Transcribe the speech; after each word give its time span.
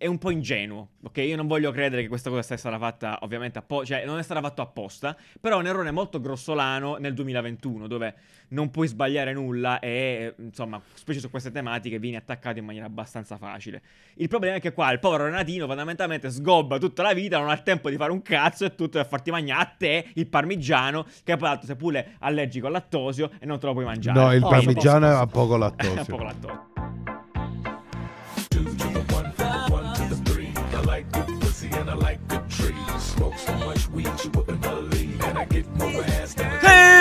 è 0.00 0.06
un 0.06 0.16
po' 0.16 0.30
ingenuo, 0.30 0.88
ok? 1.02 1.18
Io 1.18 1.36
non 1.36 1.46
voglio 1.46 1.70
credere 1.72 2.00
che 2.00 2.08
questa 2.08 2.30
cosa 2.30 2.40
sia 2.40 2.56
stata 2.56 2.78
fatta 2.78 3.18
ovviamente 3.20 3.58
apposta, 3.58 3.96
cioè 3.96 4.06
non 4.06 4.16
è 4.18 4.22
stata 4.22 4.40
fatta 4.40 4.62
apposta, 4.62 5.14
però 5.38 5.56
è 5.56 5.60
un 5.60 5.66
errore 5.66 5.90
molto 5.90 6.22
grossolano 6.22 6.96
nel 6.96 7.12
2021 7.12 7.86
dove 7.86 8.14
non 8.48 8.70
puoi 8.70 8.86
sbagliare 8.88 9.34
nulla 9.34 9.78
e 9.78 10.34
insomma, 10.38 10.80
specie 10.94 11.20
su 11.20 11.28
queste 11.28 11.50
tematiche 11.50 11.98
vieni 11.98 12.16
attaccato 12.16 12.58
in 12.58 12.64
maniera 12.64 12.86
abbastanza 12.86 13.36
facile. 13.36 13.82
Il 14.14 14.28
problema 14.28 14.56
è 14.56 14.60
che 14.60 14.72
qua 14.72 14.90
il 14.90 15.00
povero 15.00 15.24
Renatino 15.24 15.66
fondamentalmente 15.66 16.30
sgobba 16.30 16.78
tutta 16.78 17.02
la 17.02 17.12
vita, 17.12 17.38
non 17.38 17.50
ha 17.50 17.58
tempo 17.58 17.90
di 17.90 17.96
fare 17.96 18.10
un 18.10 18.22
cazzo 18.22 18.64
e 18.64 18.74
tutto 18.74 18.96
per 18.96 19.06
farti 19.06 19.30
mangiare 19.30 19.60
a 19.60 19.66
te 19.76 20.06
il 20.14 20.26
parmigiano 20.28 21.04
che 21.24 21.36
poi 21.36 21.46
l'altro 21.48 21.66
sei 21.66 21.76
pure 21.76 22.16
allergico 22.20 22.68
al 22.68 22.72
lattosio 22.72 23.32
e 23.38 23.44
non 23.44 23.58
te 23.58 23.66
lo 23.66 23.72
puoi 23.74 23.84
mangiare. 23.84 24.18
No, 24.18 24.32
il 24.32 24.42
Oh, 24.42 24.48
parmigiano 24.48 25.06
posso- 25.08 25.20
ha 25.20 25.26
poco 25.26 25.54
Ha 25.56 25.58
lattosio. 25.58 26.04
poco 26.06 26.22
lattosio. 26.24 26.69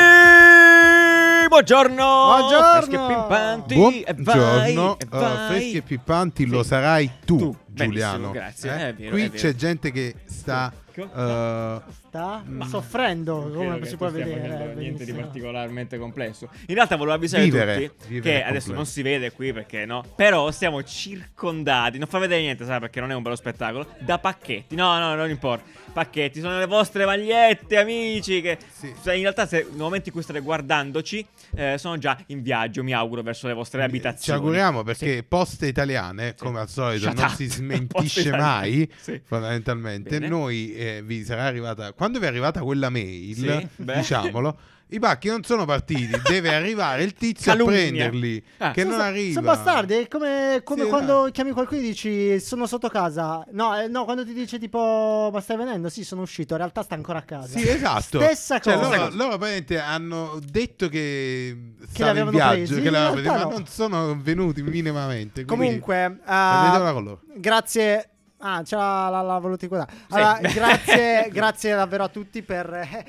Ehi, 0.10 1.48
buongiorno! 1.48 1.96
Buongiorno! 1.96 2.72
Freschi 2.82 2.96
e 2.96 3.08
pimpanti! 3.08 3.74
E 4.04 4.14
vai, 4.18 4.74
Buongiorno, 4.74 4.98
e 5.00 5.06
Uh, 5.06 5.08
vai. 5.20 5.48
freschi 5.50 5.78
e 5.78 5.82
pippanti 5.82 6.44
Sì. 6.44 6.50
lo 6.50 6.64
sarai 6.64 7.12
tu, 7.26 7.38
Tu, 7.38 7.56
Giuliano. 7.86 8.32
grazie, 8.32 8.72
Eh? 8.72 8.88
è 8.90 8.94
vero, 8.94 9.10
Qui 9.12 9.22
è 9.24 9.30
vero. 9.30 9.42
c'è 9.42 9.56
gente 9.56 9.92
che 9.92 10.16
sta 10.26 10.72
uh, 10.96 11.82
Sta 12.10 12.44
Mm. 12.46 12.62
soffrendo, 12.64 13.52
come 13.54 13.86
si 13.86 13.96
può 13.96 14.10
vedere. 14.10 14.72
eh, 14.72 14.74
niente 14.76 15.06
di 15.06 15.14
particolarmente 15.14 15.98
complesso. 16.00 16.50
In 16.68 16.74
realtà 16.76 16.96
volevo 16.96 17.16
avvisare 17.16 17.44
Vivere, 17.44 17.76
tutti 17.88 18.08
vivere 18.08 18.22
che 18.22 18.44
adesso 18.44 18.48
complesso. 18.48 18.74
non 18.74 18.86
si 18.88 19.02
vede 19.04 19.32
qui 19.32 19.54
perché 19.54 19.86
no, 19.86 20.04
però 20.16 20.50
siamo 20.52 20.82
circondati, 20.84 22.00
non 22.00 22.08
fa 22.08 22.18
vedere 22.18 22.42
niente, 22.42 22.66
sai, 22.66 22.80
perché 22.80 23.00
non 23.00 23.12
è 23.12 23.14
un 23.16 23.22
bello 23.22 23.36
spettacolo, 23.36 23.88
da 24.00 24.18
pacchetti. 24.18 24.76
No, 24.76 24.98
no, 24.98 25.14
non 25.16 25.30
importa. 25.30 25.64
Pacchetti 25.94 26.40
sono 26.40 26.58
le 26.58 26.66
vostre 26.66 27.06
magliette, 27.06 27.78
amici, 27.78 28.42
che 28.42 28.58
Sì. 28.72 28.92
se 29.00 29.16
in 29.16 29.22
realtà 29.22 29.46
se, 29.48 29.66
nel 29.70 29.78
momento 29.78 30.08
in 30.10 30.14
cui 30.14 30.24
state 30.24 30.40
guardandoci 30.40 31.26
eh, 31.56 31.78
sono 31.78 31.98
già 31.98 32.18
in 32.28 32.42
viaggio, 32.42 32.84
mi 32.84 32.94
auguro, 32.94 33.22
verso 33.22 33.48
le 33.48 33.54
vostre 33.54 33.84
abitazioni. 33.84 34.24
Ci 34.24 34.32
auguriamo 34.32 34.84
perché 34.84 35.16
Sì. 35.18 35.24
poste 35.24 35.68
italiane, 35.68 36.34
Sì. 36.38 36.44
come 36.44 36.60
al 36.60 36.70
solito, 36.70 37.06
Shut 37.06 37.16
non 37.16 37.26
up. 37.26 37.36
si 37.36 37.46
Poste 37.46 37.62
italiane. 37.76 38.38
mai. 38.38 38.92
Sì. 39.00 39.22
Fondamentalmente, 39.24 40.10
Bene. 40.10 40.28
noi 40.28 40.74
eh, 40.76 41.02
vi 41.04 41.24
sarà 41.24 41.46
arrivata. 41.46 41.94
Quando 41.94 42.20
vi 42.20 42.26
è 42.26 42.28
arrivata 42.28 42.62
quella 42.62 42.90
mail, 42.90 43.36
Sì, 43.36 43.68
diciamolo. 43.76 44.58
I 44.92 44.98
pacchi 45.00 45.28
non 45.28 45.44
sono 45.44 45.66
partiti, 45.66 46.10
deve 46.28 46.54
arrivare 46.56 47.04
il 47.04 47.14
tizio 47.14 47.52
Calunnia. 47.52 47.78
a 47.78 47.82
prenderli. 48.10 48.44
Ah. 48.58 48.72
che 48.72 48.82
Sono, 48.82 48.96
non 48.98 49.06
arriva. 49.06 49.34
sono 49.40 49.46
bastardi, 49.46 49.94
è 49.94 50.08
come, 50.08 50.62
come 50.64 50.84
Sì, 50.84 50.90
quando 50.90 51.14
esatto. 51.18 51.32
chiami 51.32 51.52
qualcuno 51.52 51.80
e 51.80 51.84
dici 51.84 52.40
sono 52.40 52.66
sotto 52.66 52.90
casa. 52.90 53.46
No, 53.52 53.80
eh, 53.80 53.88
no, 53.88 54.04
quando 54.06 54.26
ti 54.26 54.34
dice 54.34 54.58
tipo 54.58 55.30
ma 55.32 55.40
stai 55.42 55.58
venendo? 55.58 55.90
Sì, 55.90 56.04
sono 56.04 56.22
uscito, 56.22 56.54
in 56.54 56.60
realtà 56.60 56.82
sta 56.82 56.96
ancora 56.96 57.20
a 57.20 57.22
casa. 57.22 57.60
Sì, 57.60 57.68
esatto. 57.70 58.20
Stessa 58.20 58.58
Cioè, 58.60 58.74
cosa. 58.76 58.88
loro, 58.90 59.04
loro 59.16 59.38
praticamente 59.38 59.80
hanno 59.80 60.40
detto 60.44 60.90
che 60.90 61.56
stavano 61.92 62.20
in 62.20 62.26
l'avevano 62.26 62.32
viaggio, 62.32 62.56
presi, 62.56 62.82
che 62.82 62.88
in 62.88 62.92
l'avevano 62.94 63.14
presi, 63.14 63.28
ma 63.30 63.44
no. 63.44 63.50
non 63.50 63.66
sono 63.68 64.18
venuti 64.20 64.62
minimamente. 64.64 65.46
Comunque, 65.46 66.04
eh, 66.28 67.02
loro. 67.02 67.22
grazie. 67.36 68.10
Ah, 68.42 68.64
ce 68.64 68.76
l'ha, 68.78 69.10
l'ha, 69.10 69.22
l'ha 69.22 69.38
voluto 69.38 69.66
ricordare. 69.66 69.92
Allora, 70.10 70.40
Sì. 70.42 70.54
grazie, 70.58 71.30
grazie 71.32 71.76
davvero 71.76 72.06
a 72.06 72.08
tutti 72.08 72.42
per. 72.42 73.04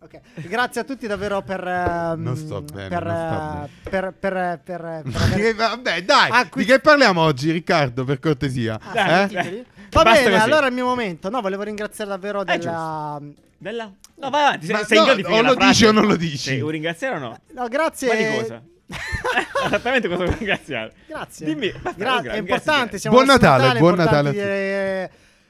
Eh, 0.00 0.06
sto 0.08 0.18
bene? 0.18 0.20
Ok. 0.42 0.48
Grazie 0.48 0.80
a 0.80 0.84
tutti 0.84 1.06
davvero 1.06 1.42
per. 1.42 1.66
ehm, 1.66 2.22
Non 2.22 2.36
sto 2.36 2.62
bene, 2.62 2.88
Per, 2.88 3.04
non 3.04 3.14
sto 3.16 3.34
eh, 3.34 3.90
bene. 3.90 3.90
per, 3.90 4.14
per, 4.18 4.60
per, 4.62 5.02
per 5.04 5.22
aver- 5.22 5.44
Eh, 5.46 5.54
Vabbè, 5.54 6.02
dai, 6.02 6.30
Ah, 6.30 6.48
qui- 6.48 6.64
di 6.64 6.70
che 6.70 6.80
parliamo 6.80 7.20
oggi, 7.22 7.50
Riccardo, 7.50 8.04
per 8.04 8.18
cortesia? 8.18 8.78
Ah, 8.82 8.92
Dai, 8.92 9.34
Eh? 9.34 9.38
Eh, 9.48 9.64
Va 9.90 10.02
basta 10.02 10.22
bene, 10.24 10.36
così. 10.36 10.42
allora 10.50 10.66
è 10.66 10.68
il 10.68 10.74
mio 10.74 10.84
momento. 10.86 11.30
No, 11.30 11.40
volevo 11.40 11.62
ringraziare 11.62 12.10
davvero 12.10 12.42
È 12.44 12.44
della. 12.58 13.20
Bella? 13.58 13.90
No, 14.16 14.30
vai 14.30 14.42
avanti. 14.44 14.70
Ma 14.70 14.84
sei, 14.84 14.98
no, 14.98 15.12
in 15.12 15.24
o 15.26 15.40
lo 15.42 15.52
frase? 15.52 15.66
dici 15.68 15.84
o 15.86 15.92
non 15.92 16.06
lo 16.06 16.16
dici? 16.16 16.36
Sì, 16.36 16.60
un 16.60 16.68
ringraziare 16.70 17.16
o 17.16 17.18
no? 17.18 17.40
No, 17.54 17.68
grazie. 17.68 18.08
Ma 18.08 18.14
di 18.14 18.38
cosa? 18.42 18.62
Esattamente 19.66 20.08
cosa 20.08 20.24
vuoi 20.24 20.36
ringraziare? 20.36 20.92
Grazie. 21.06 21.46
Dimmi, 21.46 21.72
Gra- 21.96 22.20
è 22.20 22.36
importante. 22.36 22.98
Siamo 22.98 23.16
Buon 23.16 23.28
Natale, 23.28 23.78
buon 23.78 23.94
Natale 23.94 24.30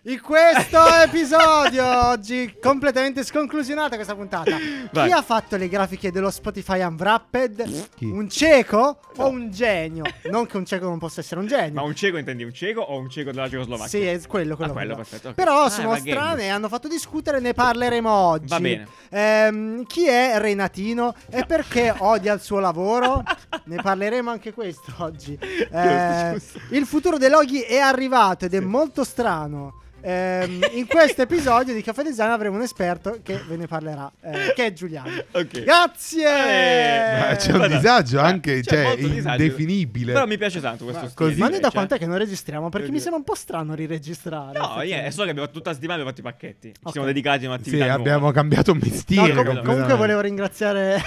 In 0.09 0.21
questo 0.21 0.79
episodio 1.03 1.85
oggi 2.11 2.59
completamente 2.63 3.25
sconclusionata 3.25 3.97
questa 3.97 4.15
puntata. 4.15 4.57
Vai. 4.93 5.09
Chi 5.09 5.13
ha 5.13 5.21
fatto 5.21 5.57
le 5.57 5.69
grafiche 5.69 6.13
dello 6.13 6.31
Spotify 6.31 6.81
Unwrapped? 6.83 7.89
Chi? 7.97 8.05
Un 8.05 8.29
cieco 8.31 9.01
o 9.17 9.29
un 9.29 9.51
genio? 9.51 10.05
Non 10.31 10.47
che 10.47 10.59
un 10.59 10.65
cieco 10.65 10.85
non 10.85 10.99
possa 11.01 11.19
essere 11.19 11.41
un 11.41 11.49
genio. 11.49 11.81
Ma 11.81 11.83
un 11.83 11.97
cieco 11.97 12.19
intendi 12.19 12.45
un 12.45 12.53
cieco 12.53 12.83
o 12.83 13.01
un 13.01 13.11
cieco 13.11 13.33
della 13.33 13.49
Cecoslovacchia? 13.49 13.89
Sì, 13.89 14.07
è 14.07 14.21
quello, 14.29 14.55
quello, 14.55 14.71
Ah, 14.71 14.75
quello, 14.75 14.95
perfetto, 14.95 15.29
ok. 15.31 15.35
Però 15.35 15.65
Ah, 15.65 15.71
sono 15.71 15.97
strane 15.97 16.45
e 16.45 16.49
hanno 16.51 16.69
fatto 16.69 16.87
discutere, 16.87 17.41
ne 17.41 17.53
parleremo 17.53 18.09
oggi. 18.09 18.47
Va 18.47 18.61
bene. 18.61 18.87
Ehm, 19.11 19.85
chi 19.87 20.07
è 20.07 20.35
Renatino 20.39 21.17
e 21.29 21.45
perché 21.47 21.93
odia 21.99 22.33
il 22.33 22.41
suo 22.41 22.61
lavoro? 22.61 23.25
ne 23.65 23.83
parleremo 23.83 24.31
anche 24.31 24.53
questo 24.53 24.93
oggi. 24.99 25.37
Eh, 25.37 26.41
il 26.71 26.87
futuro 26.87 27.19
dei 27.19 27.29
loghi 27.29 27.63
è 27.63 27.79
arrivato 27.79 28.45
ed 28.45 28.55
è 28.55 28.61
molto 28.61 29.03
strano. 29.03 29.81
Ehm, 30.09 30.61
in 30.75 30.87
questo 30.87 31.23
episodio 31.23 31.75
di 31.75 31.83
Caffè 31.83 32.05
Design 32.05 32.29
avremo 32.31 32.55
un 32.55 32.63
esperto 32.63 33.19
che 33.25 33.43
ve 33.49 33.57
ne 33.57 33.67
parlerà, 33.67 34.09
eh, 34.23 34.53
che 34.55 34.67
è 34.67 34.73
Giuliano. 34.73 35.09
Ok. 35.33 35.65
Grazie! 35.65 36.29
Eh, 36.29 37.19
Ma 37.31 37.35
c'è 37.35 37.51
un 37.51 37.57
Guarda, 37.57 37.77
disagio 37.77 38.19
eh, 38.19 38.23
anche, 38.23 38.61
c'è 38.61 38.85
cioè, 38.85 38.95
indefinibile. 39.01 40.13
Però 40.13 40.25
mi 40.27 40.39
piace 40.39 40.61
tanto 40.61 40.85
questo 40.85 41.03
Ma 41.03 41.09
stile. 41.09 41.31
Ma 41.31 41.35
noi 41.37 41.49
da 41.49 41.55
invece. 41.57 41.73
quant'è 41.73 41.99
che 41.99 42.07
non 42.07 42.19
registriamo? 42.19 42.69
Perché 42.69 42.91
mi 42.93 43.01
sembra 43.01 43.17
un 43.19 43.25
po' 43.25 43.35
strano 43.35 43.75
riregistrare. 43.75 44.57
No, 44.57 44.81
io 44.83 44.95
è 44.95 45.11
solo 45.11 45.25
che 45.25 45.31
abbiamo 45.31 45.51
tutta 45.51 45.71
la 45.71 45.75
settimana 45.75 46.01
abbiamo 46.03 46.17
fatto 46.17 46.29
i 46.29 46.33
pacchetti. 46.33 46.73
Ci 46.85 46.93
siamo 46.93 47.07
dedicati 47.09 47.39
a 47.39 47.41
Sì, 47.41 47.47
un'attività 47.47 47.85
nuova. 47.87 47.99
abbiamo 48.01 48.31
cambiato 48.31 48.71
un 48.71 48.79
No, 48.81 48.87
mestiere. 48.89 49.23
com- 49.23 49.35
completamente. 49.35 49.69
comunque 49.73 49.95
volevo 49.97 50.21
ringraziare 50.21 51.03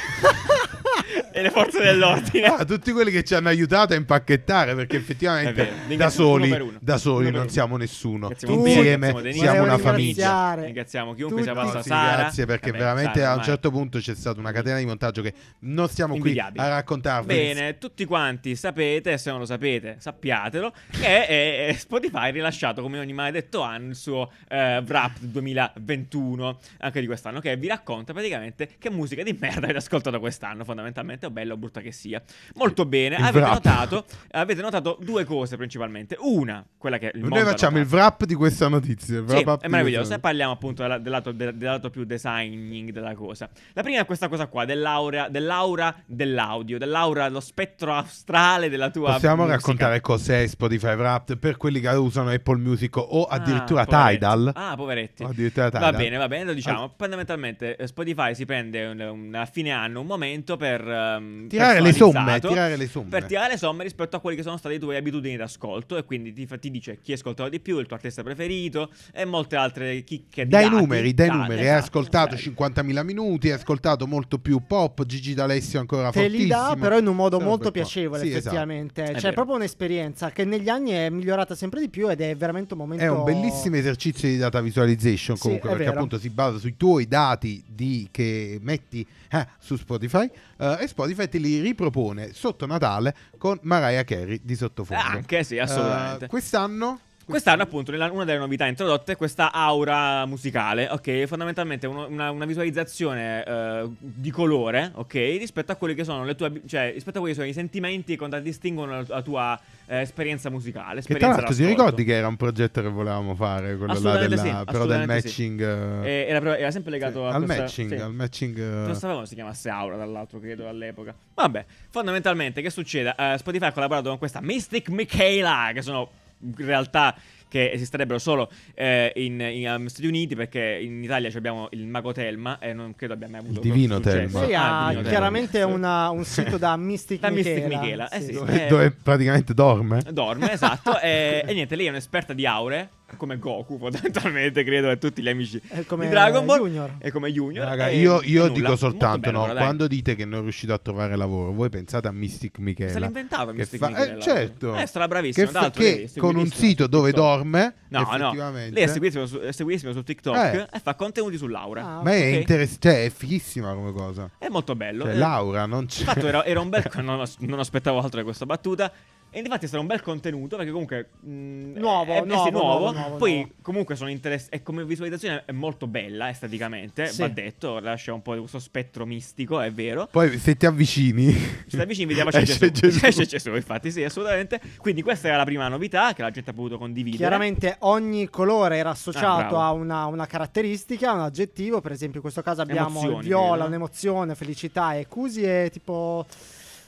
E 1.32 1.42
le 1.42 1.52
forze 1.52 1.82
dell'ordine. 1.82 2.48
Ah, 2.48 2.66
tutti 2.66 2.92
quelli 2.92 3.12
che 3.12 3.24
ci 3.24 3.36
hanno 3.36 3.50
aiutato 3.50 3.94
a 3.94 3.96
impacchettare 3.96 4.76
perché 4.76 4.98
effettivamente 4.98 5.72
da 5.88 5.96
uno 5.96 6.10
soli, 6.10 6.50
per 6.50 6.62
uno. 6.62 6.78
da 6.82 6.98
soli 6.98 7.28
Uno 7.28 7.32
non 7.36 7.42
uno. 7.42 7.52
siamo 7.52 7.78
nessuno. 7.78 8.30
Insieme 8.48 9.34
siamo 9.34 9.64
una 9.64 9.78
famiglia. 9.78 10.56
Ringraziamo 10.56 11.14
chiunque 11.14 11.44
sia 11.44 11.54
passato. 11.54 11.82
Sì, 11.82 11.90
Sara. 11.90 12.18
grazie 12.18 12.46
perché 12.46 12.72
Vabbè, 12.72 12.84
veramente 12.84 13.20
Sara 13.20 13.32
a 13.32 13.36
un 13.36 13.44
certo 13.44 13.72
punto 13.72 14.00
c'è 14.00 14.16
stata 14.16 14.40
una 14.40 14.52
catena 14.52 14.78
di 14.78 14.86
montaggio 14.86 15.22
che 15.22 15.34
non 15.60 15.88
stiamo 15.88 16.18
qui 16.18 16.38
a 16.40 16.52
raccontarvi 16.54 17.28
Bene, 17.28 17.78
tutti 17.78 18.06
quanti 18.06 18.56
sapete, 18.56 19.18
se 19.18 19.30
non 19.30 19.40
lo 19.40 19.46
sapete, 19.46 19.96
sappiatelo, 20.00 20.74
che 20.92 21.28
è, 21.28 21.68
è 21.68 21.74
Spotify 21.74 22.28
ha 22.28 22.32
rilasciato 22.32 22.82
come 22.82 23.00
ogni 23.00 23.14
maledetto 23.14 23.62
anno 23.62 23.90
il 23.90 23.96
suo 23.96 24.32
eh, 24.48 24.78
Wrapped 24.80 25.30
2021, 25.30 26.60
anche 26.80 27.00
di 27.00 27.06
quest'anno, 27.06 27.40
che 27.40 27.56
vi 27.56 27.68
racconta 27.68 28.14
praticamente 28.14 28.70
che 28.78 28.90
musica 28.90 29.24
di 29.24 29.36
merda 29.40 29.60
avete 29.60 29.78
ascoltato 29.78 30.20
quest'anno, 30.20 30.64
fondamentalmente, 30.64 30.98
o 31.26 31.32
bella 31.32 31.54
o 31.54 31.58
brutta 31.58 31.82
che 31.82 31.92
sia. 31.92 32.22
Molto 32.56 32.86
bene, 32.86 33.16
avete 33.16 33.40
notato, 33.46 34.06
avete 34.32 34.62
notato 34.62 34.98
due 35.02 35.24
cose 35.26 35.56
principalmente. 35.58 36.16
Una, 36.20 36.66
quella 36.78 36.98
che 36.98 37.12
il 37.14 37.24
noi 37.26 37.44
facciamo 37.44 37.78
il 37.80 37.88
wrap 37.90 38.26
di 38.26 38.36
questa 38.36 38.68
notizia 38.68 39.24
Sì, 39.28 39.44
è 39.62 39.68
meraviglioso. 39.68 40.14
E 40.14 40.20
parliamo 40.20 40.52
appunto 40.54 40.86
del, 40.86 41.02
lato, 41.04 41.32
del- 41.32 41.56
lato 41.60 41.90
più 41.90 42.04
designing 42.04 42.92
della 42.92 43.14
cosa. 43.16 43.50
La 43.74 43.82
prima 43.84 44.00
è 44.02 44.06
questa 44.06 44.28
cosa 44.28 44.48
qua, 44.48 44.66
dell'aura, 44.66 45.28
dell'aura 45.30 45.96
dell'audio, 46.06 46.78
dell'aura, 46.78 47.26
dello 47.28 47.40
spettro 47.40 47.94
astrale 47.94 48.70
della 48.70 48.90
tua 48.90 49.14
Possiamo 49.14 49.44
musica. 49.44 49.56
raccontare 49.56 50.02
cos'è 50.02 50.46
Spotify 50.48 50.96
Wrapped 50.96 51.38
per 51.38 51.58
quelli 51.58 51.80
che 51.80 51.88
usano 51.90 52.30
Apple 52.30 52.58
Music 52.58 52.96
o 52.98 53.24
addirittura 53.26 53.86
Ah. 53.88 54.10
Tidal? 54.10 54.52
Ah, 54.56 54.74
poveretti. 54.76 55.24
Addirittura 55.24 55.70
Va 55.70 55.78
Tidal. 55.80 55.96
bene, 55.96 56.18
va 56.18 56.28
bene, 56.28 56.44
lo 56.46 56.54
diciamo. 56.54 56.94
Fondamentalmente 56.98 57.76
eh, 57.76 57.88
Spotify 57.88 58.36
si 58.36 58.46
prende 58.46 58.86
un- 58.86 59.00
un- 59.00 59.36
a 59.36 59.46
fine 59.46 59.72
anno 59.72 60.02
un 60.02 60.06
momento 60.08 60.58
per 60.58 60.88
ehm, 60.92 61.48
Tirare 61.48 61.82
le 61.82 61.94
somme, 61.94 62.40
tirare 62.40 62.76
le 62.76 62.88
somme. 62.88 63.10
Per 63.10 63.26
tirare 63.26 63.54
le 63.54 63.58
somme 63.58 63.84
rispetto 63.84 64.16
a 64.16 64.20
quelle 64.20 64.36
che 64.38 64.44
sono 64.44 64.58
state 64.58 64.76
le 64.76 64.80
tue 64.80 64.98
abitudini 64.98 65.36
d'ascolto 65.36 65.98
e 65.98 66.04
quindi 66.04 66.34
ti, 66.34 66.48
ti 66.60 66.72
dice 66.72 67.00
chi 67.02 67.12
hai 67.12 67.18
ascoltato 67.18 67.50
di 67.50 67.60
più, 67.60 67.80
il 67.80 67.86
tuo 67.88 67.96
artista 67.96 68.24
preferito 68.24 68.90
e 69.14 69.26
molte 69.26 69.56
altre 69.56 70.04
chicche 70.04 70.44
di 70.44 70.50
Dai 70.50 70.64
dati. 70.66 70.76
numeri, 70.76 71.14
dai 71.14 71.28
Dati, 71.28 71.40
numeri, 71.40 71.62
hai 71.62 71.68
esatto, 71.68 71.84
ascoltato 72.00 72.36
bello. 72.36 72.94
50.000 73.02 73.04
minuti, 73.04 73.48
hai 73.48 73.54
ascoltato 73.54 74.08
molto 74.08 74.40
più 74.40 74.62
pop, 74.66 75.06
Gigi 75.06 75.34
D'Alessio 75.34 75.80
ancora 75.80 76.10
Te 76.12 76.28
li 76.28 76.48
fortissimo. 76.48 76.70
dà 76.70 76.76
però 76.80 76.98
in 76.98 77.08
un 77.08 77.16
modo 77.16 77.40
molto 77.40 77.72
piacevole 77.72 78.22
Sì, 78.22 78.28
esatto. 78.30 78.40
effettivamente. 78.40 79.04
È 79.04 79.20
Cioè 79.20 79.32
è 79.32 79.34
proprio 79.34 79.56
un'esperienza 79.56 80.32
che 80.32 80.46
negli 80.46 80.70
anni 80.70 80.92
è 80.92 81.10
migliorata 81.10 81.56
sempre 81.56 81.80
di 81.80 81.90
più 81.90 82.10
ed 82.10 82.22
è 82.22 82.36
veramente 82.36 82.74
un 82.74 82.80
momento 82.80 83.04
È 83.04 83.08
un 83.08 83.24
bellissimo 83.24 83.76
esercizio 83.76 84.28
di 84.28 84.38
data 84.38 84.60
visualization 84.62 85.36
Sì, 85.36 85.42
comunque 85.42 85.70
è 85.70 85.72
perché 85.74 85.86
vero. 85.90 85.98
appunto 85.98 86.18
si 86.20 86.30
basa 86.30 86.58
sui 86.58 86.76
tuoi 86.78 87.08
dati 87.08 87.64
di- 87.68 88.08
che 88.12 88.60
metti 88.62 89.06
eh, 89.32 89.48
su 89.60 89.76
Spotify 89.76 90.30
eh, 90.58 90.78
e 90.80 90.88
Spotify 90.88 91.28
te 91.28 91.38
li 91.38 91.60
ripropone 91.60 92.34
sotto 92.34 92.66
Natale 92.66 93.16
con 93.38 93.60
Mariah 93.64 94.04
Carey 94.04 94.40
di 94.44 94.56
sottofondo. 94.56 95.18
Anche 95.18 95.44
sì, 95.44 95.58
assolutamente. 95.58 96.26
Eh, 96.26 96.28
quest'anno 96.28 97.00
Quest'anno, 97.30 97.62
appunto, 97.62 97.92
una 97.92 98.26
delle 98.26 98.40
novità 98.40 98.66
introdotte 98.66 99.12
è 99.12 99.16
questa 99.16 99.52
aura 99.52 100.26
musicale, 100.26 100.88
ok? 100.90 101.26
Fondamentalmente 101.26 101.86
uno- 101.86 102.08
una, 102.08 102.32
una 102.32 102.46
visualizzazione 102.46 103.44
eh, 103.44 103.90
di 104.00 104.32
colore, 104.32 104.92
ok? 104.96 105.14
Rispetto 105.14 105.72
a 105.72 105.76
quelli 105.76 105.94
che 105.94 106.04
sono 106.04 106.24
le 106.24 106.34
tue, 106.36 106.62
cioè, 106.66 106.92
rispetto 106.94 107.18
a 107.18 107.20
quelli 107.22 107.36
che 107.36 107.42
sono 107.42 107.52
i 107.52 107.54
sentimenti 107.54 108.14
che 108.14 108.18
contraddistinguono 108.18 108.92
la, 108.94 109.04
la 109.08 109.22
tua 109.22 109.60
eh, 109.86 110.02
esperienza 110.02 110.50
musicale. 110.50 111.02
Che 111.02 111.06
tra 111.06 111.16
esperienza 111.16 111.42
l'altro 111.42 111.56
ti 111.56 111.66
ricordi 111.66 112.04
che 112.04 112.14
era 112.16 112.28
un 112.28 112.36
progetto 112.36 112.82
che 112.82 112.90
volevamo 112.90 113.36
fare, 113.36 113.78
quello 113.78 113.94
là 114.00 114.18
della, 114.18 114.38
sì, 114.38 114.44
però 114.50 114.64
del 114.64 114.66
assolutamente 114.68 115.22
sì. 115.22 115.28
matching 115.28 115.62
eh, 116.04 116.26
era, 116.28 116.58
era 116.58 116.72
sempre 116.72 116.92
legato 116.92 117.28
a 117.28 117.34
al 117.36 117.44
questa- 117.44 117.62
matching, 117.64 117.96
sì. 117.96 118.02
al 118.02 118.14
matching 118.14 118.58
eh, 118.58 118.64
Non 118.64 118.96
sapevo 118.96 119.14
come 119.14 119.26
si 119.28 119.36
chiamasse 119.36 119.70
Aura, 119.70 119.98
dall'altro, 119.98 120.40
credo, 120.40 120.68
all'epoca. 120.68 121.14
Vabbè, 121.36 121.66
fondamentalmente, 121.92 122.62
che 122.62 122.72
succede? 122.72 123.14
Eh, 123.16 123.36
Spotify 123.38 123.66
ha 123.68 123.72
collaborato 123.72 124.10
con 124.10 124.18
questa 124.18 124.42
Mystic 124.42 124.90
Michaela, 124.90 125.70
che 125.74 125.84
sono 125.84 126.10
realtà 126.56 127.16
che 127.48 127.72
esisterebbero 127.72 128.20
solo 128.20 128.50
eh, 128.76 129.12
in, 129.16 129.40
in, 129.42 129.68
um, 129.68 129.86
Stati 129.88 130.06
Uniti, 130.08 130.36
perché 130.36 130.80
in 130.82 131.04
Italia 131.04 131.32
ci 131.32 131.38
abbiamo 131.38 131.68
il 131.72 131.88
Mago 131.88 132.12
Telma 132.12 132.60
e 132.60 132.74
non 132.74 132.94
credo 132.96 133.14
abbia 133.14 133.28
mai 133.28 133.40
avuto 133.40 133.60
Il 133.60 133.72
Divino. 133.72 134.00
Telma. 134.00 134.46
Sì, 134.46 134.54
Ah, 134.54 134.80
Divino 134.82 134.94
Telma. 134.94 135.10
chiaramente 135.10 135.62
una- 135.64 136.10
un 136.12 136.24
sito 136.24 136.58
da 136.60 136.76
Mystic 136.78 137.20
Da 137.20 137.30
Mystic 137.32 137.64
Michela. 137.64 137.80
Michela, 137.82 138.10
eh 138.10 138.22
sì. 138.22 138.32
dove, 138.34 138.68
dove 138.68 138.92
praticamente 138.92 139.54
dorme. 139.56 140.02
Dorme, 140.12 140.52
esatto. 140.52 141.00
e, 141.00 141.44
e 141.48 141.54
niente, 141.54 141.76
lei 141.76 141.88
è 141.88 141.90
un'esperta 141.90 142.34
di 142.34 142.46
aure, 142.46 142.90
come 143.18 143.38
Goku, 143.38 143.78
fondamentalmente, 143.80 144.64
credo, 144.64 144.90
e 144.92 144.98
tutti 144.98 145.22
gli 145.22 145.30
amici 145.30 145.62
È 145.68 145.86
come 145.86 146.06
di 146.06 146.12
Dragon 146.12 146.46
Ball. 146.46 146.58
Junior. 146.60 146.96
E 147.00 147.12
come 147.12 147.32
Junior. 147.32 147.66
Raga, 147.66 147.88
e- 147.90 148.00
io, 148.00 148.22
io 148.24 148.48
dico 148.50 148.76
soltanto, 148.76 149.20
bello, 149.20 149.40
no, 149.40 149.46
però, 149.48 149.60
quando 149.60 149.88
dite 149.88 150.16
che 150.16 150.26
non 150.26 150.42
riuscite 150.44 150.72
a 150.74 150.78
trovare 150.78 151.16
lavoro, 151.16 151.52
voi 151.52 151.70
pensate 151.70 152.08
a 152.08 152.12
Mystic 152.12 152.56
Se 152.58 152.62
Michela. 152.62 153.06
inventato 153.08 153.52
Che 153.52 153.58
Mystic 153.58 153.80
fa- 153.80 153.88
Michela. 153.90 154.18
eh, 154.18 154.22
certo. 154.22 154.76
Eh, 154.76 154.86
sarà 154.88 155.08
bravissimo. 155.08 155.46
Che, 155.46 155.52
fa- 155.52 155.72
che 155.72 156.10
con 156.18 156.36
un 156.36 156.48
sito 156.50 156.88
dove 156.88 157.12
TikTok. 157.12 157.26
dorme, 157.38 157.74
No, 157.90 158.08
no. 158.18 158.32
Lei 158.34 158.72
è 158.84 158.88
seguitissima 158.88 159.26
su, 159.26 159.40
è 159.40 159.52
seguitissima 159.52 159.92
su 159.94 160.04
TikTok 160.04 160.36
Eh. 160.36 160.68
e 160.72 160.80
fa 160.80 160.94
contenuti 160.96 161.38
su 161.38 161.48
Laura. 161.48 161.84
Ah, 161.86 162.02
ma 162.04 162.12
è, 162.14 162.32
ok. 162.34 162.40
interess- 162.40 162.78
cioè, 162.80 163.06
è 163.06 163.10
fighissima 163.10 163.74
come 163.74 163.92
cosa. 163.92 164.30
È 164.38 164.48
molto 164.50 164.76
bello. 164.76 165.06
Cioè, 165.06 165.14
Eh, 165.14 165.18
Laura 165.18 165.66
non 165.66 165.86
c'è. 165.88 166.02
Infatti 166.02 166.26
era, 166.26 166.46
era 166.46 166.60
un 166.60 166.70
bel... 166.70 166.84
non, 167.02 167.24
non 167.40 167.60
aspettavo 167.60 167.98
altro 168.00 168.18
da 168.20 168.24
questa 168.24 168.46
battuta. 168.46 168.92
E 169.32 169.40
infatti 169.40 169.66
è 169.66 169.68
stato 169.68 169.82
un 169.82 169.88
bel 169.88 170.02
contenuto 170.02 170.56
perché 170.58 170.72
comunque... 170.72 171.10
mh, 171.20 171.78
Nuovo, 171.80 172.14
è, 172.14 172.18
è- 172.18 172.22
sì, 172.22 172.26
nuovo, 172.28 172.50
nuovo. 172.50 172.62
nuovo, 172.80 172.92
nuovo, 172.92 173.16
Poi 173.18 173.34
nuovo. 173.36 173.50
comunque 173.62 173.96
sono 173.96 174.10
interessanti... 174.10 174.56
E 174.56 174.64
come 174.64 174.84
visualizzazione 174.86 175.44
è 175.46 175.52
molto 175.52 175.86
bella 175.88 176.30
esteticamente, 176.30 177.08
Sì. 177.08 177.22
va 177.22 177.28
detto. 177.28 177.80
Lascia 177.80 178.12
un 178.14 178.22
po' 178.24 178.34
di 178.34 178.40
questo 178.40 178.58
spettro 178.60 179.06
mistico, 179.06 179.60
è 179.62 179.72
vero. 179.72 180.08
Poi 180.12 180.38
se 180.40 180.56
ti 180.58 180.66
avvicini, 180.66 181.32
Ci 181.32 181.42
sta 181.68 181.86
vicini, 181.86 182.08
vediamoci 182.08 182.38
esce 182.42 182.72
Gesù. 182.72 182.88
Gesù. 182.90 183.06
Esce 183.06 183.26
Gesù, 183.28 183.54
infatti, 183.56 183.92
sì, 183.92 184.04
assolutamente. 184.04 184.60
Quindi 184.78 185.02
questa 185.04 185.28
era 185.28 185.38
la 185.38 185.46
prima 185.46 185.68
novità 185.68 186.14
che 186.14 186.22
la 186.24 186.32
gente 186.32 186.50
ha 186.50 186.54
potuto 186.54 186.78
condividere. 186.80 187.18
Chiaramente 187.18 187.76
ogni 187.82 188.30
colore 188.30 188.78
era 188.78 188.90
Ah, 188.90 188.94
associato 188.94 189.50
bravo. 189.50 189.60
a 189.60 189.72
una, 189.74 190.06
una 190.08 190.26
caratteristica, 190.26 191.14
un 191.14 191.20
aggettivo. 191.22 191.82
Per 191.82 191.92
esempio, 191.92 192.16
in 192.16 192.22
questo 192.24 192.42
caso 192.42 192.62
abbiamo 192.62 192.90
Emozioni, 192.90 193.16
il 193.18 193.24
viola, 193.24 193.50
credo. 193.52 193.66
un'emozione, 193.68 194.34
felicità 194.36 194.96
e 194.96 195.06
Cusi 195.08 195.44
è 195.44 195.70
tipo. 195.72 196.26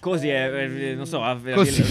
Così 0.01 0.29
è, 0.29 0.95
non 0.95 1.05
so, 1.05 1.21
a- 1.23 1.35
Così. 1.53 1.83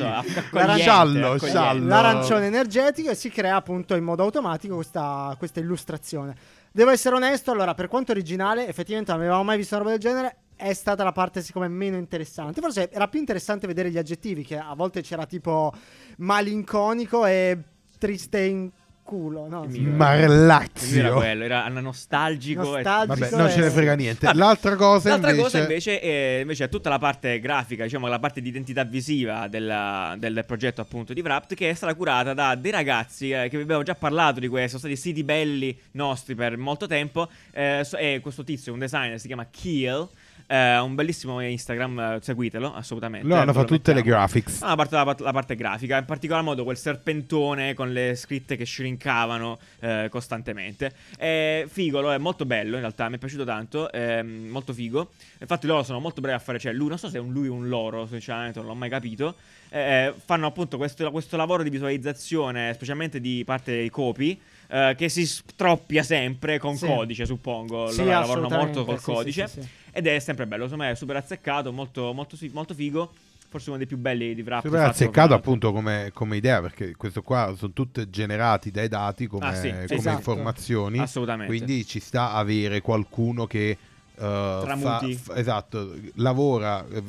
accogliente. 0.00 1.46
sciallo. 1.46 1.86
L'arancione 1.86 2.46
energetico 2.46 3.10
e 3.10 3.14
si 3.14 3.28
crea 3.28 3.56
appunto 3.56 3.94
in 3.94 4.02
modo 4.02 4.22
automatico 4.22 4.76
questa, 4.76 5.34
questa 5.36 5.60
illustrazione. 5.60 6.34
Devo 6.72 6.90
essere 6.90 7.16
onesto, 7.16 7.50
allora 7.50 7.74
per 7.74 7.88
quanto 7.88 8.12
originale, 8.12 8.66
effettivamente 8.66 9.12
non 9.12 9.20
avevamo 9.20 9.44
mai 9.44 9.58
visto 9.58 9.74
una 9.74 9.84
roba 9.84 9.96
del 9.96 10.02
genere, 10.02 10.36
è 10.56 10.72
stata 10.72 11.04
la 11.04 11.12
parte 11.12 11.42
siccome 11.42 11.68
meno 11.68 11.98
interessante. 11.98 12.62
Forse 12.62 12.90
era 12.90 13.08
più 13.08 13.18
interessante 13.20 13.66
vedere 13.66 13.90
gli 13.90 13.98
aggettivi, 13.98 14.42
che 14.42 14.56
a 14.56 14.74
volte 14.74 15.02
c'era 15.02 15.26
tipo 15.26 15.70
malinconico 16.16 17.26
e 17.26 17.58
triste 17.98 18.40
in 18.40 18.70
culo, 19.06 19.46
no? 19.48 19.66
Sì. 19.70 19.78
mio 19.78 19.88
era 19.90 19.96
Marlazio. 19.96 21.14
quello, 21.14 21.44
era 21.44 21.66
nostalgico. 21.68 22.76
e- 22.76 22.82
Nostalgico 22.82 23.14
Vabbè, 23.28 23.36
non 23.36 23.50
ce 23.50 23.60
ne 23.60 23.66
e- 23.66 23.70
frega 23.70 23.94
niente. 23.94 24.26
Vabbè, 24.26 24.38
L'altra 24.38 24.76
cosa 24.76 25.08
L'altra 25.08 25.30
invece, 25.30 25.44
cosa 25.50 25.58
invece 25.62 26.00
è, 26.00 26.38
invece 26.42 26.64
è 26.64 26.68
tutta 26.68 26.88
la 26.90 26.98
parte 26.98 27.40
grafica, 27.40 27.84
diciamo 27.84 28.06
la 28.08 28.18
parte 28.18 28.40
di 28.42 28.48
identità 28.48 28.84
visiva 28.84 29.46
della- 29.48 30.14
del 30.18 30.44
progetto 30.46 30.80
appunto 30.80 31.14
di 31.14 31.20
Wrapped 31.20 31.56
che 31.56 31.70
è 31.70 31.74
stata 31.74 31.94
curata 31.94 32.34
da 32.34 32.54
dei 32.56 32.70
ragazzi 32.72 33.30
eh, 33.30 33.48
che 33.48 33.56
vi 33.56 33.62
abbiamo 33.62 33.82
già 33.84 33.94
parlato 33.94 34.40
di 34.40 34.48
questo, 34.48 34.78
sono 34.78 34.92
stati 34.92 34.96
siti 34.96 35.24
belli 35.24 35.74
nostri 35.92 36.34
per 36.34 36.58
molto 36.58 36.86
tempo 36.86 37.28
eh, 37.52 37.82
so- 37.84 37.96
e 37.96 38.18
questo 38.20 38.42
tizio, 38.44 38.72
un 38.72 38.80
designer, 38.80 39.18
si 39.20 39.28
chiama 39.28 39.46
Kiel. 39.48 40.08
Eh, 40.46 40.78
un 40.78 40.94
bellissimo 40.94 41.40
Instagram, 41.40 41.98
eh, 41.98 42.18
seguitelo 42.22 42.74
assolutamente. 42.74 43.26
loro 43.26 43.40
hanno 43.40 43.50
eh, 43.50 43.54
fatto 43.54 43.74
tutte 43.74 43.92
le 43.92 44.02
graphics. 44.02 44.62
Ah, 44.62 44.68
la, 44.68 44.74
parte, 44.76 44.94
la, 44.94 45.04
parte- 45.04 45.22
la 45.22 45.32
parte 45.32 45.54
grafica, 45.56 45.96
in 45.98 46.04
particolar 46.04 46.42
modo 46.42 46.64
quel 46.64 46.76
serpentone 46.76 47.74
con 47.74 47.92
le 47.92 48.14
scritte 48.14 48.56
che 48.56 48.64
shrinkavano 48.64 49.58
eh, 49.80 50.08
costantemente. 50.10 50.92
È 51.16 51.64
figo, 51.68 52.00
lo 52.00 52.12
è 52.12 52.18
molto 52.18 52.44
bello 52.44 52.74
in 52.74 52.80
realtà, 52.80 53.08
mi 53.08 53.16
è 53.16 53.18
piaciuto 53.18 53.44
tanto, 53.44 53.90
è 53.90 54.22
molto 54.22 54.72
figo. 54.72 55.10
Infatti 55.40 55.66
loro 55.66 55.82
sono 55.82 56.00
molto 56.00 56.20
bravi 56.20 56.36
a 56.36 56.40
fare, 56.40 56.58
cioè 56.58 56.72
lui, 56.72 56.88
non 56.88 56.98
so 56.98 57.08
se 57.08 57.18
è 57.18 57.20
un 57.20 57.32
lui 57.32 57.48
o 57.48 57.52
un 57.54 57.68
loro, 57.68 58.06
sinceramente 58.06 58.58
non 58.58 58.68
l'ho 58.68 58.74
mai 58.74 58.88
capito. 58.88 59.34
Eh, 59.68 60.14
fanno 60.24 60.46
appunto 60.46 60.76
questo, 60.76 61.10
questo 61.10 61.36
lavoro 61.36 61.62
di 61.62 61.70
visualizzazione, 61.70 62.72
specialmente 62.74 63.20
di 63.20 63.42
parte 63.44 63.72
dei 63.72 63.90
copy. 63.90 64.40
eh, 64.68 64.94
che 64.96 65.08
si 65.08 65.24
stroppia 65.26 66.02
sempre 66.02 66.58
con 66.58 66.74
Sì. 66.76 66.86
codice, 66.86 67.24
suppongo. 67.24 67.88
Sì, 67.88 67.98
Loro 67.98 68.10
lavorano 68.10 68.48
molto 68.48 68.84
col 68.84 68.98
sì, 68.98 69.04
sì, 69.04 69.12
codice. 69.12 69.46
sì, 69.46 69.60
sì. 69.62 69.68
Ed 69.96 70.06
è 70.06 70.18
sempre 70.18 70.46
bello, 70.46 70.64
secondo 70.64 70.84
me 70.84 70.90
è 70.90 70.94
super 70.94 71.16
azzeccato, 71.16 71.72
molto, 71.72 72.12
molto, 72.12 72.36
molto 72.52 72.74
figo. 72.74 73.12
Forse 73.48 73.68
uno 73.70 73.78
dei 73.78 73.86
più 73.86 73.96
belli 73.96 74.34
di 74.34 74.42
Wrapped. 74.42 74.70
Super 74.70 74.86
azzeccato 74.86 75.32
appunto 75.32 75.72
come, 75.72 76.10
come 76.12 76.36
idea 76.36 76.60
perché 76.60 76.94
questo 76.96 77.22
qua 77.22 77.54
sono 77.56 77.72
tutte 77.72 78.10
generati 78.10 78.70
dai 78.70 78.88
dati 78.88 79.26
come, 79.26 79.46
Ah, 79.46 79.54
sì, 79.54 79.70
come 79.70 79.84
esatto. 79.88 80.16
informazioni 80.18 80.98
Assolutamente. 80.98 81.46
quindi 81.54 81.86
ci 81.86 82.00
sta 82.00 82.32
a 82.32 82.38
avere 82.38 82.80
qualcuno 82.82 83.46
che 83.46 83.70
eh, 83.70 83.78
fa- 84.16 84.60
Tramuti. 84.64 85.14
f- 85.14 85.32
esatto 85.34 85.94
lavora 86.16 86.84
eh, 86.92 87.00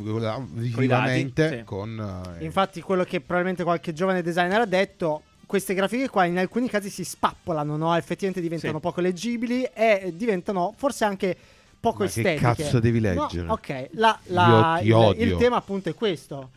visivamente 0.53 1.57
sì. 1.57 1.63
con 1.63 2.33
eh, 2.39 2.43
Infatti, 2.45 2.81
quello 2.81 3.03
che 3.03 3.19
probabilmente 3.19 3.63
qualche 3.63 3.93
giovane 3.93 4.21
designer 4.21 4.61
ha 4.61 4.65
detto. 4.65 5.23
Queste 5.45 5.73
grafiche 5.73 6.09
qua 6.09 6.25
in 6.25 6.37
alcuni 6.37 6.67
casi 6.69 6.89
si 6.89 7.05
spappolano, 7.05 7.77
no? 7.77 7.95
Effettivamente 7.95 8.41
diventano 8.41 8.75
Sì. 8.75 8.79
poco 8.81 8.99
leggibili 8.99 9.63
e 9.73 10.11
diventano 10.15 10.73
forse 10.75 11.05
anche 11.05 11.37
poco 11.79 12.03
Ma 12.03 12.09
che 12.09 12.19
estetiche. 12.19 12.41
cazzo 12.41 12.79
devi 12.79 12.99
No, 12.99 13.09
leggere? 13.13 13.47
ok, 13.49 13.89
la- 13.93 14.19
la- 14.25 14.79
Io 14.81 14.81
ti 14.81 14.87
il, 15.21 15.21
il 15.27 15.33
odio. 15.33 15.37
tema 15.37 15.55
appunto 15.57 15.89
è 15.89 15.93
questo. 15.93 16.49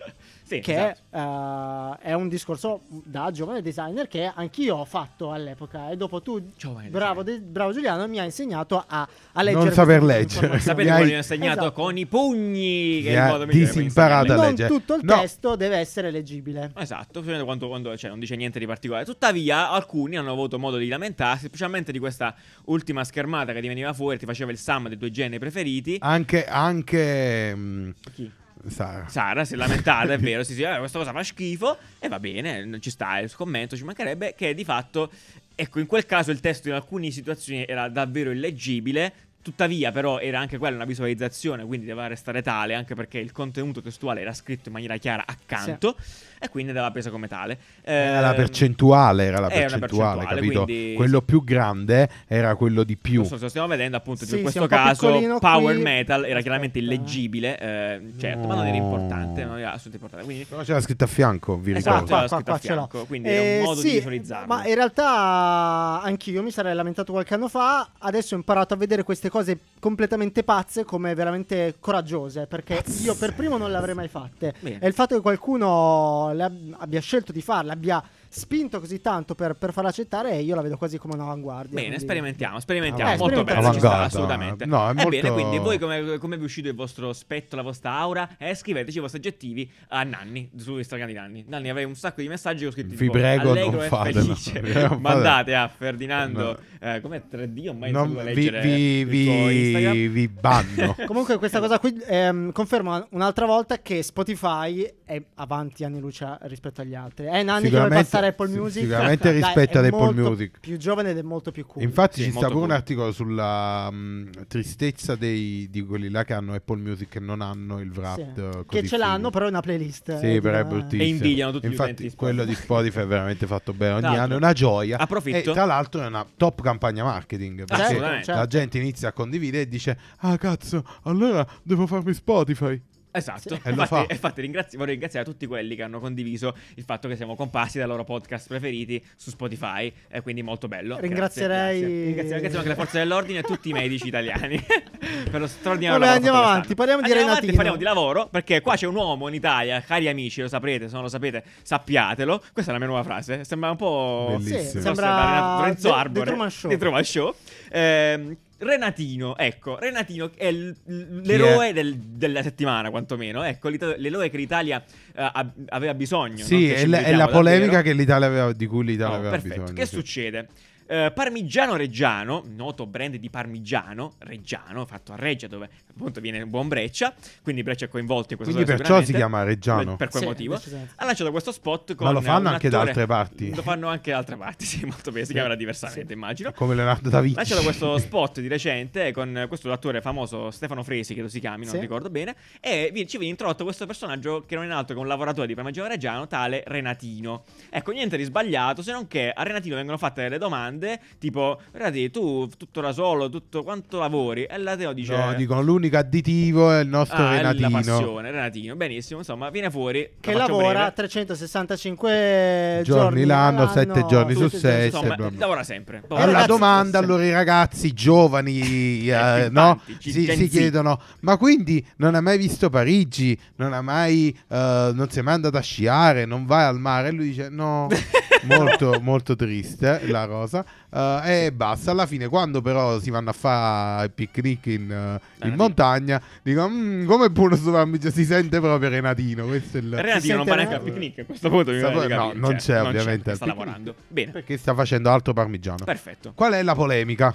Sì, 0.51 0.61
che 0.61 0.91
esatto. 1.11 1.99
eh, 2.03 2.09
è 2.09 2.13
un 2.13 2.29
discorso 2.29 2.81
da 3.05 3.31
giovane 3.31 3.63
designer 3.63 4.09
che 4.09 4.31
anch'io 4.35 4.77
ho 4.77 4.85
fatto 4.85 5.31
all'epoca. 5.31 5.91
E 5.91 5.97
dopo 5.97 6.21
tu, 6.23 6.43
bravo, 6.89 7.23
de- 7.23 7.39
bravo 7.41 7.73
Giuliano, 7.73 8.09
mi 8.09 8.19
hai 8.19 8.25
insegnato 8.27 8.83
a, 8.87 9.09
a 9.33 9.43
leggere. 9.43 9.65
Non 9.65 9.73
saper 9.73 10.03
leggere. 10.03 10.59
Sapete 10.59 10.89
Mi 10.91 10.91
come 10.97 11.03
hai- 11.05 11.11
gli 11.11 11.15
ho 11.15 11.17
insegnato? 11.19 11.61
Esatto. 11.61 11.73
Con 11.73 11.97
i 11.97 12.07
pugni. 12.07 13.01
Che 13.03 13.09
Mi 13.09 13.09
è 13.09 13.13
il 13.13 13.19
ha 13.19 13.27
modo 13.29 13.47
migliore 13.47 13.65
disimparato 13.73 14.33
a 14.33 14.37
Non 14.37 14.45
leggere. 14.47 14.69
tutto 14.69 14.95
il 14.97 15.05
No. 15.05 15.15
testo 15.21 15.55
deve 15.57 15.77
essere 15.77 16.11
leggibile. 16.11 16.73
Esatto, 16.77 17.23
quando, 17.23 17.69
quando, 17.69 17.97
cioè, 17.97 18.11
non 18.11 18.19
dice 18.19 18.35
niente 18.37 18.59
di 18.59 18.67
particolare. 18.67 19.05
Tuttavia, 19.05 19.71
alcuni 19.71 20.17
hanno 20.17 20.33
avuto 20.33 20.59
modo 20.59 20.79
di 20.79 20.89
lamentarsi, 20.89 21.47
specialmente 21.47 21.93
di 21.93 21.99
questa 22.01 22.35
ultima 22.65 23.05
schermata 23.05 23.53
che 23.53 23.61
ti 23.61 23.69
veniva 23.69 23.93
fuori, 23.93 24.19
ti 24.19 24.27
faceva 24.27 24.51
il 24.51 24.59
sum 24.59 24.89
dei 24.89 24.99
tuoi 24.99 25.11
generi 25.13 25.39
preferiti. 25.39 25.97
anche 26.01 26.45
anche 26.47 27.55
mm, 27.55 27.91
Chi? 28.15 28.31
Sara. 28.69 29.09
Sara 29.09 29.45
si 29.45 29.55
è 29.55 29.57
lamentata, 29.57 30.13
è 30.13 30.19
vero, 30.21 30.43
sì, 30.43 30.55
sì, 30.55 30.63
eh, 30.63 30.79
questa 30.79 30.99
cosa 30.99 31.13
fa 31.13 31.23
schifo 31.23 31.77
e 31.99 32.09
va 32.09 32.21
bene, 32.21 32.65
non 32.65 32.81
ci 32.81 32.91
sta 32.91 33.19
il 33.19 33.29
suo 33.29 33.39
commento, 33.39 33.77
ci 33.77 33.85
mancherebbe 33.85 34.35
che 34.37 34.55
di 34.55 34.65
fatto, 34.65 35.11
ecco, 35.55 35.79
in 35.79 35.87
quel 35.87 36.07
caso 36.07 36.31
il 36.31 36.41
testo 36.41 36.69
in 36.69 36.75
alcune 36.75 37.11
situazioni 37.11 37.65
era 37.67 37.89
davvero 37.89 38.31
illeggibile, 38.31 39.13
tuttavia 39.43 39.91
però 39.91 40.19
era 40.19 40.39
anche 40.39 40.59
quella 40.59 40.77
una 40.77 40.85
visualizzazione, 40.85 41.65
quindi 41.65 41.87
doveva 41.87 42.07
restare 42.07 42.43
tale, 42.43 42.75
anche 42.75 42.95
perché 42.95 43.19
il 43.19 43.33
contenuto 43.33 43.81
testuale 43.81 44.21
era 44.21 44.35
scritto 44.35 44.69
in 44.69 44.75
maniera 44.75 44.97
chiara 44.99 45.25
accanto 45.27 45.97
e 46.43 46.49
quindi 46.49 46.71
andava 46.71 46.91
presa 46.91 47.11
come 47.11 47.29
tale. 47.29 47.59
Era 47.83 48.21
la 48.21 48.31
Ehm, 48.31 48.37
percentuale, 48.37 49.25
era 49.25 49.41
la 49.41 49.49
percentuale, 49.49 49.79
percentuale, 50.25 50.35
capito? 50.41 50.65
quindi- 50.65 50.95
Quello 50.95 51.23
più 51.23 51.45
grande 51.45 52.09
era 52.27 52.57
quello 52.57 52.83
di 52.83 52.97
più. 52.97 53.21
Lo 53.21 53.27
so, 53.27 53.37
lo 53.41 53.49
stiamo 53.49 53.67
vedendo 53.69 53.97
appunto 53.97 54.25
Sì, 54.25 54.37
in 54.37 54.43
questo 54.43 54.67
caso 54.67 55.09
Power 55.39 55.75
qui. 55.75 55.83
Metal 55.83 56.25
era 56.25 56.41
chiaramente 56.41 56.79
eh. 56.79 56.83
illeggibile, 56.83 57.59
eh, 57.59 58.01
certo, 58.19 58.47
ma 58.47 58.55
non 58.55 58.67
era 58.67 58.77
importante, 58.77 59.45
non 59.45 59.59
era 59.59 59.73
assolutamente 59.73 59.97
importante. 59.97 60.25
Quindi 60.25 60.45
Però 60.45 60.63
c'era 60.63 60.81
scritto 60.81 61.05
a 61.05 61.07
fianco, 61.07 61.57
vi 61.59 61.73
Esatto, 61.73 61.95
ricordo. 61.97 62.15
era 62.17 62.27
qua, 62.27 62.37
scritto 62.37 62.45
qua, 62.51 62.55
a 62.55 62.59
fianco, 62.59 63.05
quindi 63.07 63.29
era 63.29 63.59
un 63.59 63.65
modo 63.65 63.81
di 63.83 63.89
sì, 63.89 63.95
visualizzarlo. 63.97 64.47
Ma 64.47 64.67
in 64.67 64.75
realtà 64.75 66.01
anch'io 66.03 66.43
mi 66.43 66.51
sarei 66.51 66.75
lamentato 66.75 67.13
qualche 67.13 67.35
anno 67.35 67.49
fa. 67.49 67.91
Adesso 67.99 68.35
ho 68.35 68.39
imparato 68.39 68.75
a 68.75 68.77
vedere 68.77 69.03
queste 69.03 69.29
cose 69.29 69.59
completamente 69.79 70.43
pazze 70.43 70.85
come 70.85 71.15
veramente 71.15 71.77
coraggiose. 71.81 72.47
Perché 72.47 72.83
io 73.03 73.15
per 73.15 73.35
primo 73.35 73.57
non 73.57 73.71
le 73.71 73.77
avrei 73.77 73.95
mai 73.95 74.09
fatte. 74.09 74.55
Bene. 74.61 74.79
E 74.81 74.87
il 74.87 74.95
fatto 74.95 75.15
che 75.15 75.21
qualcuno 75.21 76.30
abbia 76.31 77.01
scelto 77.01 77.33
di 77.33 77.43
farle, 77.43 77.73
abbia 77.73 78.03
spinto 78.33 78.79
così 78.79 79.01
tanto 79.01 79.35
per, 79.35 79.55
per 79.55 79.73
farla 79.73 79.89
accettare 79.91 80.37
io 80.37 80.55
la 80.55 80.63
vedo 80.63 80.77
quasi 80.77 80.99
come 80.99 81.15
un'avanguardia. 81.15 81.75
Bene, 81.75 81.87
quindi- 81.89 82.05
sperimentiamo, 82.05 82.61
sperimentiamo. 82.61 83.13
Eh, 83.13 83.17
molto 83.17 83.43
bello, 83.45 83.73
sta, 83.73 84.03
assolutamente. 84.03 84.67
No, 84.67 84.87
è 84.87 84.91
Ebbene, 84.91 85.11
molto- 85.11 85.33
quindi 85.35 85.59
voi 85.59 85.79
come, 85.79 86.19
come 86.19 86.37
vi 86.37 86.43
è 86.43 86.45
uscito 86.45 86.69
il 86.69 86.75
vostro 86.77 87.09
aspetto, 87.09 87.57
la 87.57 87.63
vostra 87.63 87.91
aura? 87.93 88.37
Eh, 88.39 88.55
scriveteci 88.55 88.99
i 88.99 89.01
vostri 89.01 89.19
aggettivi 89.19 89.69
a 89.89 90.05
Nanni, 90.05 90.49
su 90.57 90.77
Instagram 90.79 91.09
di 91.09 91.15
Nanni. 91.15 91.45
Nanni, 91.49 91.69
avrei 91.71 91.85
un 91.85 91.97
sacco 91.97 92.21
di 92.21 92.29
messaggi 92.29 92.61
che 92.61 92.67
ho 92.67 92.71
scritto 92.71 92.91
Vi 92.91 92.97
tipo, 92.97 93.13
prego, 93.13 93.53
non 93.55 93.75
e 93.83 93.89
fatelo. 93.89 94.23
felice. 94.35 94.61
Non 94.91 95.01
Mandate 95.01 95.55
a 95.57 95.69
Ferdinando, 95.69 96.59
eh, 96.81 97.01
com'è 97.01 97.23
3D, 97.31 97.69
o 97.69 97.75
mai 97.75 97.91
Non- 97.91 98.09
saputo 98.15 98.21
vi, 98.25 98.35
leggere 98.35 98.61
vi, 98.61 99.05
vi, 99.05 100.09
vi 100.09 100.29
banno. 100.29 100.95
Comunque 101.07 101.39
questa 101.39 101.59
cosa 101.59 101.79
qui 101.81 102.01
ehm, 102.07 102.53
conferma 102.53 103.07
un'altra 103.11 103.47
volta 103.47 103.81
che 103.81 104.03
Spotify 104.03 104.89
è 105.05 105.21
avanti 105.35 105.83
anni 105.85 105.99
luce 105.99 106.37
rispetto 106.43 106.81
agli 106.81 106.95
altri. 106.95 107.27
È 107.27 107.43
Nanni 107.43 107.65
che 107.65 107.71
vuole 107.71 107.85
Sicuramente- 107.85 108.05
passare 108.21 108.27
Apple 108.29 108.49
sì, 108.49 108.59
Music. 108.59 108.83
sicuramente 108.83 109.33
Dai, 109.33 109.43
rispetto 109.43 109.73
è 109.73 109.79
ad 109.87 109.93
Apple 109.93 110.13
Music. 110.15 110.61
più 110.61 110.77
giovane 110.77 111.11
ed 111.11 111.19
è 111.19 111.23
molto 111.23 111.51
più 111.53 111.67
cool. 111.67 111.83
Infatti 111.85 112.21
Sì, 112.21 112.25
ci 112.25 112.31
sta 112.31 112.41
pure 112.47 112.55
un 112.55 112.61
cool. 112.61 112.71
articolo 112.73 113.13
sulla 113.13 113.91
mh, 113.91 114.31
tristezza 114.49 115.17
dei, 115.17 115.69
di 115.71 115.83
quelli 115.85 116.09
là 116.11 116.25
che 116.25 116.35
hanno 116.35 116.55
Apple 116.55 116.77
Music 116.81 117.15
e 117.17 117.21
non 117.21 117.41
hanno 117.41 117.81
il 117.81 117.91
Sì. 117.93 117.99
Wrapped. 117.99 118.39
eh, 118.39 118.65
Che 118.69 118.87
ce 118.87 118.97
l'hanno 118.97 119.17
figo. 119.17 119.31
però 119.31 119.45
è 119.47 119.49
una 119.49 119.61
playlist. 119.61 120.19
Sì, 120.19 120.35
eh, 120.37 120.41
però 120.41 120.59
è 120.59 120.63
di- 120.63 120.69
bruttissimo. 120.69 121.03
E 121.03 121.07
invidiano 121.07 121.53
tutti 121.53 121.67
Infatti, 121.67 122.03
di 122.09 122.15
quello 122.15 122.45
di 122.45 122.55
Spotify 122.55 123.01
è 123.01 123.07
veramente 123.07 123.47
fatto 123.47 123.73
bene. 123.73 123.95
Ogni 124.07 124.17
anno 124.17 124.35
è 124.35 124.37
una 124.37 124.53
gioia. 124.53 124.99
approfitto. 124.99 125.51
E 125.51 125.53
tra 125.53 125.65
l'altro 125.65 126.03
è 126.03 126.07
una 126.07 126.27
top 126.37 126.63
campagna 126.63 127.05
marketing. 127.05 127.65
Perché 127.65 127.97
certo. 127.97 128.33
la 128.33 128.47
gente 128.47 128.79
inizia 128.79 129.09
a 129.09 129.13
condividere 129.13 129.63
e 129.65 129.69
dice: 129.69 129.99
Ah, 130.19 130.37
cazzo, 130.37 130.85
allora 131.05 131.47
devo 131.63 131.87
farmi 131.87 132.13
Spotify. 132.15 132.81
Esatto, 133.13 133.55
E 133.55 133.61
lo 133.65 133.71
infatti, 133.83 133.87
fa. 133.89 134.07
infatti 134.09 134.41
ringrazi- 134.41 134.77
vorrei 134.77 134.93
ringraziare 134.93 135.25
tutti 135.27 135.47
quelli 135.47 135.75
che 135.75 135.83
hanno 135.83 135.99
condiviso 136.01 136.55
il 136.77 136.85
fatto 136.85 137.09
che 137.09 137.17
siamo 137.17 137.35
comparsi 137.35 137.79
dai 137.79 137.87
loro 137.89 138.05
podcast 138.05 138.47
preferiti 138.49 139.03
su 139.17 139.31
Spotify, 139.31 139.93
e 140.09 140.21
quindi 140.21 140.43
molto 140.43 140.69
bello. 140.69 140.95
Grazie, 140.97 141.09
Ringrazierei- 141.09 141.81
grazie. 141.81 142.05
Ringrazio, 142.05 142.33
ringrazio 142.35 142.59
anche 142.59 142.69
le 142.71 142.75
forze 142.77 142.99
dell'ordine 142.99 143.39
e 143.41 143.43
tutti 143.43 143.69
i 143.71 143.73
medici 143.73 144.07
italiani 144.07 144.63
per 145.31 145.41
lo 145.41 145.47
straordinario 145.47 145.99
Vabbè, 145.99 146.13
lavoro 146.13 146.15
andiamo 146.15 146.39
avanti, 146.39 146.75
parliamo 146.75 147.03
di 147.03 147.09
Andiamo 147.11 147.31
avanti 147.33 147.53
parliamo 147.53 147.77
di 147.77 147.85
lavoro, 147.85 148.29
perché 148.29 148.61
qua 148.61 148.77
c'è 148.77 148.87
un 148.87 148.95
uomo 148.95 149.27
in 149.29 149.35
Italia, 149.35 149.81
cari 149.81 150.09
amici, 150.09 150.41
lo 150.41 150.49
saprete, 150.49 150.87
se 150.87 150.95
non 150.95 151.03
lo 151.03 151.09
sapete, 151.09 151.43
sappiatelo. 151.63 152.43
Questa 152.53 152.71
è 152.71 152.75
la 152.75 152.79
mia 152.79 152.89
nuova 152.89 153.03
frase, 153.03 153.45
sembra 153.45 153.71
un 153.71 153.77
po'... 153.77 154.37
Bellissimo. 154.39 154.61
Sì, 154.61 154.81
sembra 154.81 155.63
Renzo 155.65 155.93
Arbore 155.93 156.25
The 156.25 156.31
Truman 156.31 156.51
Show. 156.51 156.71
di 156.71 156.77
Truman 156.79 157.05
Show. 157.05 157.35
Ehm, 157.73 158.37
Renatino, 158.63 159.39
ecco, 159.39 159.79
Renatino 159.79 160.31
è 160.37 160.53
l- 160.53 160.77
l- 160.85 161.21
l'eroe 161.25 161.73
del- 161.73 161.97
della 161.97 162.43
settimana, 162.43 162.91
quantomeno. 162.91 163.43
Ecco, 163.43 163.71
l'eroe 163.71 164.29
che 164.29 164.37
l'Italia 164.37 164.85
ab- 165.15 165.65
aveva 165.71 165.95
bisogno. 165.95 166.45
Sì, 166.45 166.69
no? 166.69 166.75
È, 166.75 166.87
la, 166.87 166.99
è 166.99 167.15
la 167.15 167.29
polemica 167.29 167.73
davvero. 167.77 167.83
che 167.83 167.93
l'Italia 167.95 168.27
aveva, 168.27 168.53
di 168.53 168.67
cui 168.67 168.85
l'Italia 168.85 169.15
Oh, 169.15 169.19
aveva 169.19 169.31
perfetto. 169.31 169.61
bisogno. 169.63 169.73
Che 169.79 169.87
sì. 169.87 169.95
succede? 169.95 170.49
Eh, 170.93 171.13
Parmigiano 171.15 171.77
Reggiano, 171.77 172.43
noto 172.49 172.85
brand 172.85 173.15
di 173.15 173.31
parmigiano, 173.31 174.15
Reggiano, 174.19 174.85
fatto 174.87 175.13
a 175.13 175.17
Reggia, 175.17 175.47
dove 175.47 175.69
appunto 175.89 176.21
viene 176.21 176.45
buon 176.47 176.67
Breccia, 176.67 177.15
quindi 177.45 177.63
Breccia 177.63 177.85
è 177.85 177.89
coinvolto 177.89 178.33
in 178.33 178.39
questa 178.41 178.53
Quindi 178.57 178.77
perciò 178.77 179.01
si 179.01 179.13
chiama 179.13 179.45
Reggiano. 179.45 179.95
Per 179.95 180.09
quel 180.09 180.23
Sì, 180.23 180.29
motivo. 180.29 180.61
Ha 180.97 181.05
lanciato 181.05 181.31
questo 181.31 181.53
spot 181.53 181.95
con 181.95 182.09
Ma 182.09 182.13
lo 182.13 182.21
fanno 182.21 182.49
un 182.49 182.55
anche 182.55 182.69
da 182.69 182.79
attore- 182.79 182.91
altre 182.91 183.07
parti? 183.07 183.55
Lo 183.55 183.63
fanno 183.63 183.87
anche 183.87 184.11
da 184.11 184.17
altre 184.17 184.37
parti, 184.37 184.65
sì, 184.67 184.85
molto 184.85 185.13
bene, 185.13 185.27
si 185.27 185.33
chiamerà 185.33 185.55
diversamente, 185.55 186.13
immagino. 186.13 186.51
Come 186.53 186.75
Leonardo 186.75 187.09
da 187.09 187.21
Vinci. 187.21 187.37
Lanciato 187.37 187.63
questo 187.63 187.97
spot 188.03 188.41
di 188.41 188.49
recente 188.49 189.13
con 189.13 189.45
questo 189.47 189.71
attore 189.71 190.01
famoso 190.01 190.51
Stefano 190.51 190.83
Fresi, 190.83 191.15
che 191.15 191.23
lo 191.23 191.29
si 191.29 191.39
chiami, 191.39 191.67
non 191.67 191.75
Sì. 191.75 191.81
ricordo 191.81 192.11
bene, 192.11 192.35
e 192.59 192.93
ci 193.07 193.17
viene 193.17 193.31
introdotto 193.31 193.63
questo 193.63 193.87
personaggio 193.87 194.43
che 194.45 194.57
non 194.57 194.65
è 194.69 194.73
altro 194.73 194.97
che 194.97 195.01
un 195.01 195.07
lavoratore 195.07 195.47
di 195.47 195.55
Parmigiano 195.55 195.87
Reggiano, 195.87 196.27
tale 196.27 196.65
Renatino. 196.67 197.45
Ecco, 197.71 197.93
niente 197.93 198.17
di 198.17 198.25
sbagliato, 198.25 198.83
se 198.83 198.91
non 198.91 199.07
che 199.07 199.31
a 199.31 199.43
Renatino 199.45 199.77
vengono 199.77 199.97
fatte 199.97 200.23
delle 200.23 200.39
domande 200.39 200.79
tipo, 201.19 201.61
Renati, 201.73 202.11
tu 202.11 202.49
tutto 202.57 202.81
da 202.81 202.93
solo, 202.93 203.29
tutto 203.29 203.63
quanto 203.63 203.99
lavori? 203.99 204.45
E 204.45 204.59
Lateo 204.59 204.93
dice... 204.93 205.17
No, 205.17 205.35
dicono 205.35 205.63
l'unico 205.63 205.97
additivo 205.97 206.73
è 206.73 206.81
il 206.81 206.89
nostro 206.89 207.23
Ah, 207.23 207.37
è 207.37 207.43
la 207.43 207.53
Renatino. 207.53 207.71
passione, 207.71 208.31
Renatino. 208.31 208.77
Benissimo, 208.77 209.19
insomma, 209.21 209.51
viene 209.51 209.71
fuori. 209.71 210.11
Che 210.21 210.33
la 210.33 210.39
lavora 210.47 210.91
breve. 210.91 210.93
365 210.95 212.81
Giorni 212.85 213.25
l'anno, 213.25 213.69
sette 213.69 214.05
giorni 214.07 214.35
su 214.35 214.43
tutti 214.43 214.57
i 214.57 214.59
sei, 214.59 214.91
giorni. 214.91 215.07
Insomma, 215.09 215.17
bla, 215.17 215.31
bla. 215.31 215.39
lavora 215.39 215.63
sempre. 215.65 215.99
Eh, 215.99 216.15
Alla 216.15 216.25
ragazzi, 216.27 216.47
domanda, 216.47 216.99
allora 216.99 217.25
i 217.25 217.33
ragazzi 217.33 217.93
giovani 217.93 218.61
eh, 219.09 219.49
no, 219.51 219.81
si, 219.99 220.13
si 220.13 220.49
chiedono: 220.49 221.01
Ma 221.21 221.37
quindi 221.37 221.85
non 221.97 222.15
hai 222.15 222.23
mai 222.23 222.39
visto 222.39 222.71
Parigi? 222.71 223.39
Non 223.57 223.73
hai 223.73 223.83
mai 223.83 224.39
eh, 224.49 224.91
non 224.95 225.09
sei 225.11 225.23
mai 225.23 225.35
andato 225.35 225.57
a 225.57 225.63
sciare? 225.63 226.25
Non 226.25 226.47
vai 226.47 226.65
al 226.65 226.79
mare? 226.79 227.09
E 227.09 227.11
lui 227.13 227.29
dice: 227.29 227.49
No, 227.49 227.89
molto, 228.45 228.99
molto 229.01 229.37
triste 229.37 230.03
la 230.07 230.27
cosa. 230.27 230.65
Eh, 230.93 231.45
e 231.47 231.53
basta. 231.53 231.93
Alla 231.93 232.07
fine, 232.07 232.27
quando 232.27 232.61
però 232.61 232.99
si 232.99 233.11
vanno 233.11 233.31
a 233.31 233.33
fare 233.33 234.07
il 234.07 234.11
picnic 234.11 234.67
in, 234.67 234.91
eh, 234.91 235.47
in 235.47 235.55
montagna, 235.55 236.21
dicono: 236.43 236.69
"Mm, 236.69 237.07
Come 237.07 237.31
buono 237.31 237.55
sto 237.55 237.71
Parmigiano?" 237.71 238.13
Si 238.13 238.25
sente 238.25 238.59
proprio 238.59 238.89
Renatino. 238.89 239.47
Questo 239.47 239.77
è 239.79 239.81
il 239.81 239.97
Renatino 239.97 240.37
non 240.39 240.47
va 240.47 240.55
neanche 240.57 240.75
al 240.75 240.83
picnic 240.83 241.19
a 241.21 241.25
questo 241.25 241.49
punto. 241.49 241.71
mi 241.71 241.79
Sta- 241.79 241.91
no, 241.91 242.01
capire. 242.01 242.39
non 242.39 242.51
Cioè, 242.51 242.59
c'è, 242.59 242.83
ovviamente, 242.83 243.31
al 243.31 243.37
sta 243.37 243.45
picnic. 243.45 243.65
lavorando. 243.65 243.95
Bene, 244.09 244.31
perché 244.33 244.57
sta 244.57 244.75
facendo 244.75 245.11
altro 245.11 245.33
Parmigiano. 245.33 245.85
perfetto. 245.85 246.33
Qual 246.35 246.53
è 246.55 246.63
la 246.63 246.75
polemica? 246.75 247.35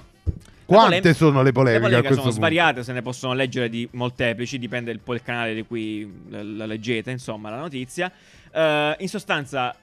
Quante 0.66 0.98
polem- 1.00 1.14
sono 1.14 1.42
le 1.42 1.52
polemiche, 1.52 1.80
Le 1.82 1.86
polemiche 1.88 2.08
sono 2.10 2.22
punto? 2.22 2.36
svariate, 2.36 2.82
se 2.82 2.92
ne 2.92 3.00
possono 3.00 3.32
leggere 3.34 3.68
di 3.70 3.88
molteplici, 3.92 4.58
dipende 4.58 4.90
il, 4.90 4.98
po' 4.98 5.14
il 5.14 5.22
canale 5.22 5.54
di 5.54 5.64
cui 5.64 6.12
la, 6.28 6.66
leggete, 6.66 7.10
insomma, 7.12 7.50
la 7.50 7.58
notizia. 7.58 8.10
Eh, 8.52 8.96
in 8.98 9.08
sostanza, 9.08 9.74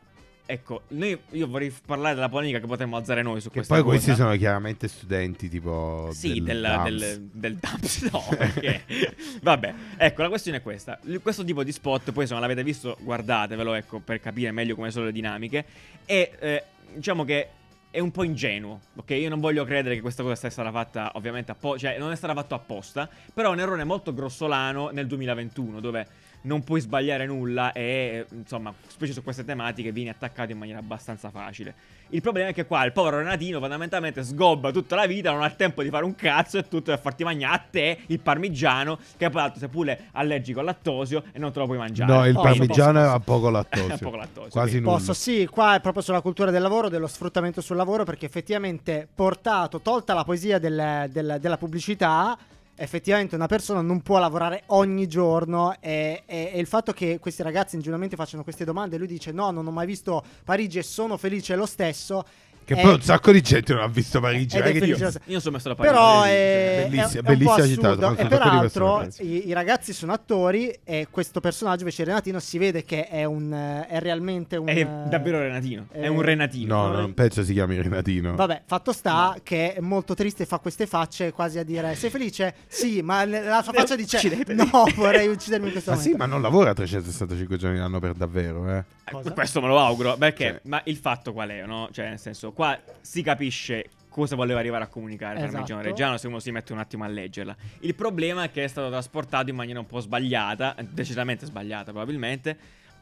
ecco, 0.45 0.81
noi, 0.89 1.17
io 1.31 1.47
vorrei 1.47 1.73
parlare 1.85 2.15
della 2.15 2.29
polemica 2.29 2.59
che 2.59 2.65
potremmo 2.67 2.97
alzare 2.97 3.21
noi 3.21 3.41
su 3.41 3.47
Che 3.47 3.55
questa 3.55 3.73
poi 3.75 3.83
cosa. 3.83 3.95
questi 3.95 4.15
sono 4.15 4.35
chiaramente 4.35 4.87
studenti 4.87 5.49
tipo 5.49 6.09
Sì, 6.11 6.33
del 6.41 6.43
del, 6.43 6.61
DAMS. 6.61 6.89
del, 6.89 7.29
del 7.31 7.55
DAMS, 7.55 8.01
no, 8.11 8.23
perché... 8.37 8.83
Vabbè, 9.41 9.73
ecco, 9.97 10.21
la 10.21 10.29
questione 10.29 10.57
è 10.57 10.61
questa. 10.61 10.99
Questo 11.21 11.43
tipo 11.43 11.63
di 11.63 11.71
spot, 11.71 12.11
poi 12.11 12.25
se 12.25 12.33
non 12.33 12.41
l'avete 12.41 12.63
visto, 12.63 12.97
guardatevelo, 13.01 13.73
ecco, 13.73 13.99
per 13.99 14.19
capire 14.19 14.51
meglio 14.51 14.75
come 14.75 14.91
sono 14.91 15.05
le 15.05 15.11
dinamiche. 15.11 15.65
E, 16.05 16.31
eh, 16.39 16.63
diciamo 16.93 17.23
che 17.23 17.47
è 17.89 17.99
un 17.99 18.09
po' 18.09 18.23
ingenuo, 18.23 18.79
ok? 18.95 19.11
Io 19.11 19.29
non 19.29 19.39
voglio 19.39 19.63
credere 19.65 19.93
che 19.93 20.01
questa 20.01 20.23
cosa 20.23 20.35
sia 20.35 20.49
stata 20.49 20.71
fatta, 20.71 21.11
ovviamente, 21.13 21.51
apposta, 21.51 21.87
cioè 21.87 21.99
non 21.99 22.11
è 22.11 22.15
stata 22.15 22.33
fatta 22.33 22.55
apposta, 22.55 23.07
però 23.31 23.49
è 23.49 23.53
un 23.53 23.59
errore 23.59 23.83
molto 23.83 24.13
grossolano 24.15 24.89
nel 24.89 25.05
2021, 25.05 25.79
dove 25.79 26.07
non 26.43 26.63
puoi 26.63 26.79
sbagliare 26.81 27.25
nulla 27.25 27.71
e, 27.73 28.25
insomma, 28.31 28.73
specie 28.87 29.13
su 29.13 29.23
queste 29.23 29.43
tematiche, 29.45 29.91
vieni 29.91 30.09
attaccato 30.09 30.51
in 30.51 30.57
maniera 30.57 30.79
abbastanza 30.79 31.29
facile. 31.29 31.73
Il 32.09 32.21
problema 32.21 32.49
è 32.49 32.53
che 32.53 32.65
qua 32.65 32.85
il 32.85 32.91
povero 32.91 33.17
Renatino 33.17 33.59
fondamentalmente 33.59 34.23
sgobba 34.23 34.71
tutta 34.71 34.95
la 34.95 35.05
vita, 35.07 35.31
non 35.31 35.41
ha 35.41 35.47
il 35.47 35.55
tempo 35.55 35.81
di 35.81 35.89
fare 35.89 36.05
un 36.05 36.13
cazzo 36.15 36.57
e 36.59 36.67
tutto 36.67 36.91
per 36.91 36.99
farti 36.99 37.23
mangiare 37.23 37.53
a 37.55 37.63
te 37.71 37.97
il 38.07 38.19
parmigiano, 38.19 38.99
che 39.17 39.29
poi 39.29 39.41
l'altro 39.41 39.59
sei 39.59 39.69
pure 39.69 40.09
allergico 40.11 40.59
al 40.59 40.65
lattosio 40.65 41.23
e 41.31 41.39
non 41.39 41.51
te 41.51 41.59
lo 41.59 41.65
puoi 41.65 41.77
mangiare. 41.77 42.11
No, 42.13 42.25
il 42.27 42.35
Oh, 42.35 42.41
parmigiano 42.41 42.99
posso- 42.99 43.05
è 43.11 43.15
a 43.15 43.19
poco 43.19 43.49
lattosio. 43.49 43.93
A 43.93 43.97
poco 43.97 44.15
lattosio, 44.17 44.49
Quasi 44.51 44.79
nulla. 44.79 44.91
Posso, 44.97 45.13
sì, 45.13 45.47
qua 45.49 45.75
è 45.75 45.79
proprio 45.81 46.03
sulla 46.03 46.21
cultura 46.21 46.51
del 46.51 46.61
lavoro, 46.61 46.89
dello 46.89 47.07
sfruttamento 47.07 47.61
sul 47.61 47.77
lavoro, 47.77 48.03
perché 48.03 48.25
effettivamente 48.27 49.07
portato, 49.13 49.79
tolta 49.81 50.13
la 50.13 50.23
poesia 50.23 50.59
del- 50.59 51.07
del- 51.09 51.37
della 51.39 51.57
pubblicità, 51.57 52.37
effettivamente 52.75 53.35
una 53.35 53.47
persona 53.47 53.81
non 53.81 54.01
può 54.01 54.17
lavorare 54.19 54.63
ogni 54.67 55.07
giorno 55.07 55.75
e, 55.79 56.23
e- 56.25 56.51
e 56.53 56.59
il 56.59 56.65
fatto 56.67 56.91
che 56.91 57.19
questi 57.19 57.43
ragazzi 57.43 57.75
ingenuamente 57.75 58.15
facciano 58.15 58.43
queste 58.43 58.65
domande, 58.65 58.97
lui 58.97 59.07
dice 59.07 59.31
no, 59.31 59.51
non 59.51 59.67
ho 59.67 59.71
mai 59.71 59.85
visto 59.85 60.23
Parigi 60.43 60.79
e 60.79 60.83
sono 60.83 61.17
felice 61.17 61.55
lo 61.55 61.65
stesso. 61.65 62.25
Che 62.65 62.75
è- 62.75 62.81
poi 62.81 62.93
un 62.93 63.01
sacco 63.01 63.31
di 63.31 63.41
gente 63.41 63.73
non 63.73 63.83
ha 63.83 63.87
visto 63.87 64.19
Parigi. 64.19 64.57
Ed 64.57 64.63
è 64.63 64.71
è. 64.71 64.85
Io 64.85 64.97
non 65.25 65.41
sono 65.41 65.55
messo 65.55 65.69
da 65.69 65.75
Parigi. 65.75 65.95
Però 65.95 66.23
è, 66.23 66.27
cioè, 66.27 66.89
bellissima- 66.89 67.07
è- 67.07 67.17
è 67.17 67.21
bellissima 67.21 67.55
po' 67.55 67.67
città, 67.67 68.15
E 68.15 68.25
peraltro 68.27 69.07
i, 69.19 69.47
i 69.47 69.53
ragazzi 69.53 69.93
sono 69.93 70.13
attori 70.13 70.79
e 70.83 71.07
questo 71.09 71.39
personaggio 71.39 71.81
invece 71.81 72.03
Renatino 72.03 72.39
si 72.39 72.57
vede 72.57 72.83
che 72.83 73.07
è, 73.07 73.23
un, 73.23 73.53
eh, 73.53 73.87
è 73.87 73.99
realmente 73.99 74.57
un... 74.57 74.67
È 74.67 74.77
eh, 74.77 74.87
davvero 75.09 75.39
Renatino. 75.39 75.87
È 75.91 76.03
eh, 76.03 76.07
un 76.07 76.21
Renatino. 76.21 76.87
No, 76.87 76.91
non 76.99 77.13
penso 77.13 77.43
si 77.43 77.53
chiami 77.53 77.81
Renatino. 77.81 78.35
Vabbè, 78.35 78.63
fatto 78.65 78.91
sta 78.91 79.35
che 79.43 79.73
è 79.73 79.79
molto 79.79 80.13
triste 80.13 80.43
e 80.43 80.45
fa 80.45 80.59
queste 80.59 80.87
facce 80.87 81.31
quasi 81.31 81.59
a 81.59 81.63
dire 81.63 81.95
sei 81.95 82.09
felice? 82.09 82.55
Sì, 82.67 83.01
ma 83.01 83.25
la 83.25 83.61
sua 83.61 83.73
faccia 83.73 83.95
dice 83.95 84.17
Uccidetemi. 84.17 84.69
no, 84.71 84.83
vorrei 84.95 85.27
uccidermi 85.27 85.67
in 85.67 85.71
questo 85.71 85.91
Ma 85.91 85.97
momento. 85.97 86.15
sì, 86.17 86.21
ma 86.21 86.25
non 86.27 86.41
lavora 86.41 86.73
365 86.73 87.57
giorni 87.57 87.77
l'anno 87.77 87.99
per 87.99 88.13
davvero, 88.13 88.69
eh. 88.69 88.83
Eh, 89.05 89.11
Cosa? 89.11 89.31
Questo 89.33 89.61
me 89.61 89.67
lo 89.67 89.79
auguro. 89.79 90.15
Perché? 90.17 90.59
Sì. 90.63 90.69
Ma 90.69 90.81
il 90.85 90.95
fatto 90.95 91.33
qual 91.33 91.49
è, 91.49 91.65
no? 91.65 91.89
Cioè, 91.91 92.09
nel 92.09 92.19
senso, 92.19 92.52
qua 92.53 92.79
si 93.01 93.21
capisce 93.21 93.89
cosa 94.09 94.35
voleva 94.35 94.59
arrivare 94.59 94.83
a 94.83 94.87
comunicare 94.87 95.37
Esatto. 95.37 95.51
Parmigiano 95.51 95.81
Reggiano 95.81 96.17
se 96.17 96.27
uno 96.27 96.39
si 96.39 96.51
mette 96.51 96.71
un 96.71 96.79
attimo 96.79 97.03
a 97.03 97.07
leggerla. 97.07 97.55
Il 97.79 97.95
problema 97.95 98.43
è 98.43 98.51
che 98.51 98.63
è 98.63 98.67
stato 98.67 98.89
trasportato 98.89 99.49
in 99.49 99.55
maniera 99.55 99.79
un 99.79 99.87
po' 99.87 99.99
sbagliata, 99.99 100.75
decisamente 100.91 101.45
sbagliata 101.45 101.91
probabilmente, 101.91 102.57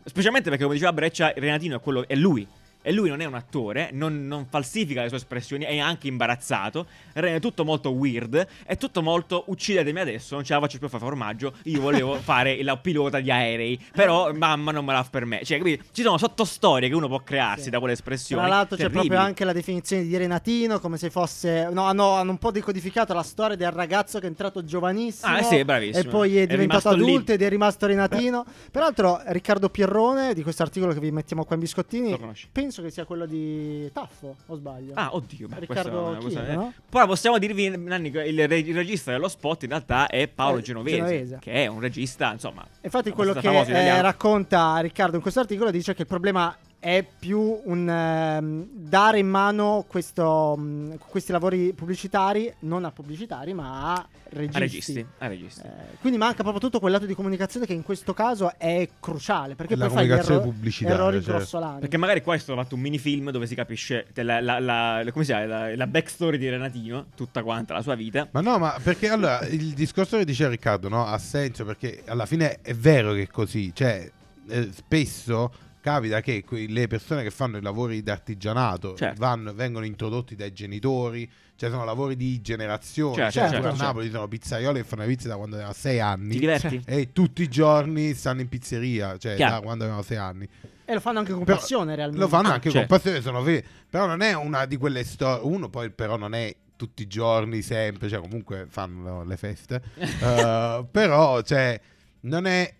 specialmente 0.05 0.49
perché 0.49 0.63
come 0.63 0.75
diceva 0.75 0.93
Breccia, 0.93 1.33
Renatino 1.35 1.77
è 1.77 1.79
quello 1.81 2.07
è 2.07 2.15
lui 2.15 2.47
e 2.81 2.91
lui 2.91 3.09
non 3.09 3.19
è 3.21 3.25
un 3.25 3.33
attore, 3.35 3.89
non, 3.93 4.25
non 4.27 4.45
falsifica 4.49 5.01
le 5.01 5.07
sue 5.07 5.17
espressioni, 5.17 5.65
è 5.65 5.77
anche 5.79 6.07
imbarazzato, 6.07 6.85
rende 7.13 7.39
tutto 7.39 7.63
molto 7.65 7.91
weird, 7.91 8.47
è 8.65 8.77
tutto 8.77 9.01
molto 9.01 9.43
uccidetemi 9.47 9.99
adesso, 9.99 10.35
non 10.35 10.43
ce 10.43 10.53
la 10.53 10.59
faccio 10.59 10.77
più 10.77 10.87
a 10.87 10.89
fare 10.89 11.03
formaggio, 11.03 11.53
io 11.63 11.81
volevo 11.81 12.15
fare 12.21 12.51
il 12.53 12.79
pilota 12.81 13.19
di 13.19 13.29
aerei, 13.31 13.79
però 13.93 14.31
mamma 14.33 14.71
non 14.71 14.85
me 14.85 14.93
la 14.93 15.03
fa 15.03 15.09
per 15.09 15.25
me. 15.25 15.41
Cioè, 15.43 15.57
capito? 15.57 15.83
Ci 15.91 16.01
sono 16.01 16.17
sottostorie 16.17 16.89
che 16.89 16.95
uno 16.95 17.07
può 17.07 17.19
crearsi 17.21 17.63
Sì. 17.65 17.69
da 17.69 17.79
quelle 17.79 17.93
espressioni. 17.93 18.41
Tra 18.41 18.49
l'altro 18.51 18.75
c'è 18.75 18.83
terribili. 18.83 19.07
proprio 19.07 19.27
anche 19.27 19.45
la 19.45 19.53
definizione 19.53 20.03
di 20.03 20.17
Renatino, 20.17 20.79
come 20.79 20.97
se 20.97 21.09
fosse... 21.09 21.69
No, 21.71 21.83
hanno, 21.83 22.11
hanno 22.13 22.31
un 22.31 22.37
po' 22.37 22.51
decodificato 22.51 23.13
la 23.13 23.23
storia 23.23 23.55
del 23.55 23.71
ragazzo 23.71 24.19
che 24.19 24.25
è 24.25 24.29
entrato 24.29 24.63
giovanissimo. 24.63 25.35
Ah, 25.35 25.41
sì, 25.43 25.63
bravissimo. 25.63 25.99
E 25.99 26.11
poi 26.11 26.37
è 26.37 26.43
È 26.43 26.47
diventato 26.47 26.93
lì. 26.93 27.03
adulto 27.03 27.31
ed 27.33 27.41
è 27.41 27.49
rimasto 27.49 27.85
Renatino. 27.85 28.45
Peraltro 28.71 29.21
Riccardo 29.27 29.69
Pierrone, 29.69 30.33
di 30.33 30.41
questo 30.43 30.63
articolo 30.63 30.93
che 30.93 30.99
vi 30.99 31.11
mettiamo 31.11 31.43
qua 31.45 31.55
in 31.55 31.61
biscottini, 31.61 32.11
Lo 32.11 32.17
conosci? 32.19 32.47
penso 32.51 32.69
che 32.81 32.91
sia 32.91 33.03
quello 33.05 33.25
di 33.25 33.89
Taffo, 33.91 34.35
o 34.45 34.55
sbaglio? 34.55 34.93
Ah, 34.95 35.13
oddio, 35.15 35.47
beh, 35.47 35.59
Riccardo 35.59 36.17
questa- 36.21 36.45
Chino, 36.45 36.53
no? 36.61 36.73
Poi 36.89 37.05
possiamo 37.07 37.37
dirvi, 37.39 37.75
Nanni, 37.75 38.07
il, 38.09 38.47
re- 38.47 38.59
il 38.59 38.75
regista 38.75 39.11
dello 39.11 39.27
spot 39.27 39.63
in 39.63 39.69
realtà 39.69 40.07
è 40.07 40.27
Paolo 40.27 40.59
Eh, 40.59 40.61
Genovese, 40.61 40.95
Genovese. 40.97 41.37
che 41.41 41.51
è 41.51 41.67
un 41.67 41.79
regista, 41.81 42.31
insomma. 42.31 42.65
Infatti 42.81 43.09
quello 43.11 43.33
che 43.33 43.47
eh, 43.65 44.01
racconta 44.01 44.77
Riccardo 44.79 45.15
in 45.15 45.21
questo 45.21 45.39
articolo 45.41 45.71
dice 45.71 45.93
che 45.93 46.03
il 46.03 46.07
problema 46.07 46.55
è 46.83 47.05
più 47.19 47.61
un 47.65 47.87
ehm, 47.87 48.67
dare 48.71 49.19
in 49.19 49.27
mano 49.27 49.85
questo, 49.87 50.55
mh, 50.57 50.97
questi 51.09 51.31
lavori 51.31 51.73
pubblicitari, 51.73 52.51
non 52.61 52.85
a 52.85 52.91
pubblicitari, 52.91 53.53
ma 53.53 53.93
a 53.93 54.07
registi. 54.31 54.57
A 54.57 54.59
registi, 54.59 55.05
a 55.19 55.27
registi. 55.27 55.61
Eh, 55.61 55.97
quindi 55.99 56.17
manca 56.17 56.41
proprio 56.41 56.59
tutto 56.59 56.79
quel 56.79 56.91
lato 56.93 57.05
di 57.05 57.13
comunicazione 57.13 57.67
che 57.67 57.73
in 57.73 57.83
questo 57.83 58.15
caso 58.15 58.57
è 58.57 58.89
cruciale, 58.99 59.53
perché 59.53 59.75
La 59.75 59.85
poi 59.85 59.93
fai 59.95 60.09
erro- 60.09 60.41
pubblicitaria, 60.41 60.97
errori 60.97 61.17
certo. 61.17 61.31
grossolani. 61.33 61.79
Perché 61.81 61.97
magari 61.97 62.21
qua 62.23 62.33
è 62.33 62.39
stato 62.39 62.59
fatto 62.59 62.73
un 62.73 62.81
minifilm 62.81 63.29
dove 63.29 63.45
si 63.45 63.53
capisce 63.53 64.07
la, 64.15 64.41
la, 64.41 64.57
la- 64.59 65.03
la- 65.03 65.11
come 65.11 65.23
si 65.23 65.31
chiama, 65.33 65.45
la, 65.45 65.75
la 65.75 65.85
backstory 65.87 66.39
di 66.39 66.49
Renatino, 66.49 67.05
tutta 67.15 67.43
quanta 67.43 67.75
la 67.75 67.83
sua 67.83 67.93
vita. 67.93 68.27
Ma 68.31 68.41
no, 68.41 68.57
ma 68.57 68.75
perché 68.81 69.07
allora 69.07 69.41
il 69.45 69.73
discorso 69.75 70.17
che 70.17 70.25
dice 70.25 70.47
Riccardo 70.49 70.89
no, 70.89 71.05
ha 71.05 71.17
senso 71.19 71.63
perché 71.63 72.01
alla 72.07 72.25
fine 72.25 72.57
è 72.63 72.73
vero 72.73 73.13
che 73.13 73.21
è 73.21 73.27
così, 73.27 73.71
cioè 73.71 74.09
eh, 74.47 74.69
spesso 74.73 75.51
capita 75.81 76.21
che 76.21 76.43
que- 76.45 76.67
le 76.67 76.87
persone 76.87 77.23
che 77.23 77.31
fanno 77.31 77.57
i 77.57 77.61
lavori 77.61 78.01
d'artigianato 78.03 78.95
Certo. 78.95 79.19
vanno- 79.19 79.53
vengono 79.53 79.85
introdotti 79.85 80.35
dai 80.35 80.53
genitori, 80.53 81.29
cioè 81.55 81.69
sono 81.69 81.83
lavori 81.83 82.15
di 82.15 82.39
generazione, 82.41 83.15
Certo, 83.15 83.31
cioè, 83.31 83.49
certo, 83.49 83.67
a 83.67 83.69
certo. 83.71 83.83
Napoli 83.85 84.09
sono 84.09 84.27
pizzaioli 84.27 84.79
che 84.81 84.85
fanno 84.85 85.01
le 85.01 85.07
pizze 85.09 85.27
da 85.27 85.35
quando 85.35 85.55
avevano 85.55 85.75
6 85.77 85.93
Ti 85.95 85.99
anni 85.99 86.37
diverti? 86.39 86.81
e 86.85 87.11
tutti 87.11 87.41
i 87.41 87.47
giorni 87.49 88.13
stanno 88.13 88.41
in 88.41 88.47
pizzeria, 88.49 89.17
cioè 89.17 89.35
Chiaro. 89.35 89.55
da 89.55 89.61
quando 89.61 89.83
avevano 89.83 90.03
6 90.03 90.17
anni. 90.17 90.47
E 90.85 90.93
lo 90.93 90.99
fanno 90.99 91.19
anche 91.19 91.31
con 91.33 91.43
Però- 91.43 91.57
passione 91.57 91.95
realmente. 91.95 92.21
Lo 92.23 92.27
fanno 92.29 92.47
Ah, 92.49 92.53
anche 92.53 92.69
certo. 92.69 92.87
con 92.87 92.97
passione, 92.97 93.21
sono 93.21 93.41
veri. 93.43 93.65
Però 93.89 94.05
non 94.07 94.21
è 94.21 94.33
una 94.35 94.65
di 94.65 94.77
quelle 94.77 95.03
storie. 95.03 95.45
Uno 95.45 95.69
poi 95.69 95.89
però 95.89 96.17
non 96.17 96.33
è 96.33 96.53
tutti 96.75 97.03
i 97.03 97.07
giorni, 97.07 97.61
sempre, 97.61 98.09
cioè 98.09 98.19
comunque 98.19 98.65
fanno 98.69 99.23
le 99.23 99.37
feste. 99.37 99.81
Eh, 99.99 100.85
però, 100.91 101.41
cioè, 101.43 101.79
non 102.21 102.45
è... 102.45 102.73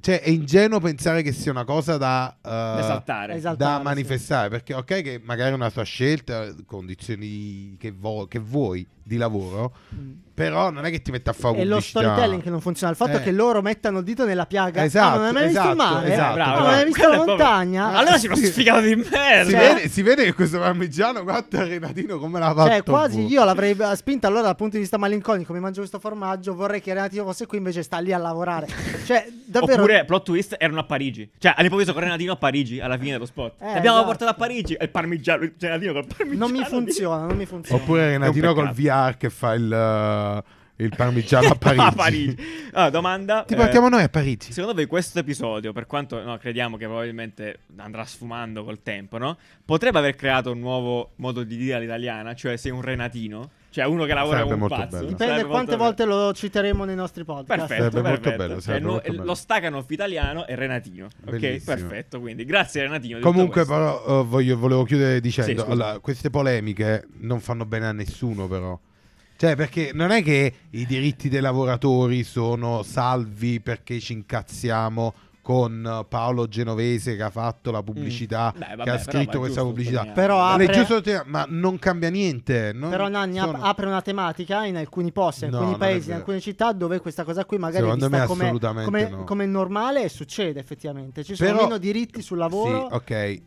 Cioè, 0.00 0.20
è 0.20 0.28
ingenuo 0.28 0.80
pensare 0.80 1.22
che 1.22 1.32
sia 1.32 1.50
una 1.50 1.64
cosa 1.64 1.96
da... 1.96 2.36
Da 2.42 2.78
esaltare. 2.78 3.34
Esaltare, 3.34 3.72
da 3.72 3.76
sì. 3.78 3.82
manifestare 3.84 4.48
perché 4.50 4.74
ok 4.74 5.02
che 5.02 5.20
magari 5.24 5.52
è 5.52 5.54
una 5.54 5.70
sua 5.70 5.84
scelta 5.84 6.54
condizioni 6.66 7.74
che, 7.78 7.90
vo- 7.90 8.26
che 8.26 8.38
vuoi 8.38 8.86
di 9.08 9.16
lavoro 9.16 9.72
Mm. 9.94 10.10
però 10.34 10.70
non 10.70 10.84
è 10.84 10.90
che 10.90 11.00
ti 11.02 11.10
metti 11.10 11.28
a 11.30 11.32
fare 11.32 11.56
È 11.56 11.64
lo 11.64 11.80
storytelling 11.80 12.42
che 12.42 12.50
non 12.50 12.60
funziona. 12.60 12.92
Il 12.92 12.98
fatto 12.98 13.16
Eh. 13.16 13.22
che 13.22 13.32
loro 13.32 13.60
mettano 13.62 13.98
il 13.98 14.04
dito 14.04 14.24
nella 14.26 14.46
piaga. 14.46 14.84
Esatto, 14.84 15.14
ah, 15.14 15.16
non 15.16 15.26
hai 15.26 15.32
mai 15.32 15.44
visto 15.48 15.58
il 15.60 15.66
esatto, 15.70 15.92
mare? 15.94 16.12
esatto, 16.12 16.30
Ah, 16.30 16.34
bravo, 16.34 16.50
non 16.50 16.58
hai 16.58 16.64
mai 16.64 16.74
bravo. 16.74 16.84
visto 16.84 17.00
la 17.02 17.08
è 17.08 17.14
proprio- 17.16 17.34
montagna? 17.36 17.92
Allora 17.96 18.18
si 18.18 18.26
uno 18.26 18.36
sì. 18.36 18.46
sfigato 18.46 18.80
di 18.82 18.88
si, 19.02 19.08
merda. 19.10 19.50
Cioè- 19.50 19.74
vede, 19.74 19.88
si 19.88 20.02
vede 20.02 20.24
che 20.24 20.32
questo 20.34 20.58
parmigiano 20.58 21.22
guarda 21.24 21.64
Renatino 21.64 22.18
come 22.18 22.38
l'ha 22.38 22.54
fatto 22.54 22.68
Cioè, 22.68 22.82
quasi 22.84 23.24
io 23.26 23.44
l'avrei 23.44 23.76
spinta 23.94 24.26
allora 24.28 24.42
dal 24.42 24.56
punto 24.56 24.74
di 24.74 24.80
vista 24.82 24.96
malinconico. 24.98 25.52
Mi 25.54 25.60
mangio 25.60 25.78
questo 25.80 25.98
formaggio. 25.98 26.54
Vorrei 26.54 26.80
che 26.82 26.92
Renatino 26.92 27.24
fosse 27.24 27.46
qui, 27.46 27.56
invece 27.58 27.82
sta 27.82 27.98
lì 27.98 28.12
a 28.12 28.18
lavorare. 28.18 28.66
Cioè, 29.06 29.26
davvero. 29.46 29.82
Oppure 29.82 30.04
plot 30.04 30.24
twist 30.24 30.54
erano 30.58 30.80
a 30.80 30.84
Parigi. 30.84 31.28
Cioè, 31.38 31.54
all'improvviso 31.56 31.92
con 31.94 32.02
Renatino 32.02 32.32
a 32.32 32.36
Parigi 32.36 32.78
alla 32.78 32.96
fine 32.98 33.12
dello 33.12 33.26
spot. 33.26 33.54
Eh, 33.54 33.56
Ti 33.58 33.64
abbiamo 33.78 33.96
esatto. 33.96 34.04
portato 34.04 34.30
a 34.30 34.34
Parigi 34.34 34.74
e 34.74 34.84
il 34.84 34.90
parmigiano, 34.90 35.42
il 35.42 35.54
Renatino 35.58 35.92
col 35.94 36.06
parmigiano. 36.06 36.46
Non 36.46 36.50
mi 36.56 36.58
di- 36.62 36.68
funziona, 36.68 37.24
non 37.26 37.36
mi 37.36 37.46
funziona. 37.46 37.82
Oppure 37.82 38.06
Renatino 38.10 38.54
col 38.54 38.62
peccato. 38.64 38.74
VR 39.06 39.16
che 39.16 39.30
fa 39.30 39.52
il, 39.54 40.42
uh, 40.44 40.82
il 40.82 40.92
parmigiano 40.96 41.48
a 41.48 41.54
Parigi. 41.58 41.82
a 41.84 41.92
Parigi. 41.92 42.36
Allora, 42.72 42.90
domanda. 42.90 43.44
Ti 43.46 43.54
eh, 43.54 43.56
portiamo 43.56 43.88
noi 43.88 44.02
a 44.02 44.08
Parigi. 44.08 44.52
Secondo 44.52 44.74
voi 44.76 44.86
questo 44.86 45.18
episodio, 45.18 45.72
per 45.72 45.86
quanto 45.86 46.22
no, 46.22 46.36
crediamo 46.38 46.76
che 46.76 46.86
probabilmente 46.86 47.60
andrà 47.76 48.04
sfumando 48.04 48.64
col 48.64 48.82
tempo, 48.82 49.18
no? 49.18 49.36
Potrebbe 49.64 49.98
aver 49.98 50.14
creato 50.16 50.52
un 50.52 50.60
nuovo 50.60 51.12
modo 51.16 51.42
di 51.42 51.56
dire 51.56 51.74
all'italiana, 51.74 52.34
cioè 52.34 52.56
sei 52.56 52.70
un 52.72 52.82
renatino? 52.82 53.50
Cioè 53.70 53.84
uno 53.84 54.06
che 54.06 54.14
lavora 54.14 54.36
Sarebbe 54.38 54.54
un 54.54 54.60
molto 54.60 54.74
pazzo? 54.76 54.88
bello. 54.96 55.08
Dipende 55.08 55.32
Sarebbe 55.34 55.48
quante 55.50 55.76
molto 55.76 55.84
volte 55.84 56.04
lo 56.06 56.32
citeremo 56.32 56.84
nei 56.84 56.94
nostri 56.94 57.24
podcast. 57.24 57.46
Perfetto, 57.58 57.82
Sarebbe 57.90 58.08
molto 58.08 58.20
perfetto. 58.22 58.36
bello, 58.38 58.52
Cioè, 58.54 58.62
sarebbe 58.62 58.84
no- 58.86 58.90
molto 58.92 59.10
bello. 59.10 59.24
Lo 59.24 59.34
italiano 59.92 60.46
è 60.46 60.54
Renatino. 60.56 61.04
Ok, 61.26 61.38
Bellissimo. 61.38 61.76
perfetto. 61.76 62.20
Quindi 62.20 62.44
grazie 62.46 62.82
Renatino. 62.82 63.18
Comunque, 63.18 63.66
però, 63.66 64.20
uh, 64.20 64.26
voglio- 64.26 64.56
volevo 64.56 64.84
chiudere 64.84 65.20
dicendo: 65.20 65.64
Sì, 65.64 65.70
allora, 65.70 65.98
queste 65.98 66.30
polemiche 66.30 67.06
non 67.18 67.40
fanno 67.40 67.66
bene 67.66 67.86
a 67.88 67.92
nessuno, 67.92 68.48
però. 68.48 68.78
Cioè, 69.40 69.54
perché 69.54 69.92
non 69.94 70.10
è 70.10 70.20
che 70.20 70.52
i 70.70 70.84
diritti 70.84 71.28
dei 71.28 71.40
lavoratori 71.40 72.24
sono 72.24 72.82
salvi 72.82 73.60
perché 73.60 74.00
ci 74.00 74.12
incazziamo 74.12 75.14
con 75.42 76.04
Paolo 76.08 76.48
Genovese 76.48 77.14
che 77.14 77.22
ha 77.22 77.30
fatto 77.30 77.70
la 77.70 77.80
pubblicità, 77.84 78.52
Mm. 78.54 78.58
Beh, 78.58 78.66
vabbè, 78.70 78.82
che 78.82 78.90
ha 78.90 78.98
scritto 78.98 79.38
questa 79.38 79.62
pubblicità. 79.62 80.06
Però 80.06 80.38
Ma 80.38 80.54
apre- 80.54 80.66
è 80.66 80.84
giusto 80.84 81.00
ma 81.26 81.46
non 81.48 81.78
cambia 81.78 82.10
niente. 82.10 82.72
non 82.74 82.90
Però 82.90 83.06
Nanni 83.06 83.38
sono- 83.38 83.62
apre 83.62 83.86
una 83.86 84.02
tematica 84.02 84.64
in 84.64 84.76
alcuni 84.76 85.12
posti, 85.12 85.44
in 85.44 85.50
No, 85.52 85.58
alcuni 85.58 85.76
paesi, 85.78 86.08
in 86.10 86.16
alcune 86.16 86.40
città 86.40 86.72
dove 86.72 86.98
questa 86.98 87.22
cosa 87.22 87.44
qui 87.44 87.58
magari 87.58 87.84
Secondo 87.84 88.06
è 88.06 88.08
vista 88.08 88.22
me 88.22 88.26
come, 88.28 88.44
assolutamente 88.44 88.90
come, 88.90 89.08
no. 89.08 89.24
come 89.24 89.46
normale 89.46 90.02
e 90.02 90.08
succede 90.08 90.58
effettivamente. 90.58 91.22
Ci 91.22 91.36
sono 91.36 91.50
Però- 91.52 91.62
meno 91.62 91.78
diritti 91.78 92.20
sul 92.22 92.38
lavoro. 92.38 92.88
Sì, 92.90 92.94
ok. 92.94 93.42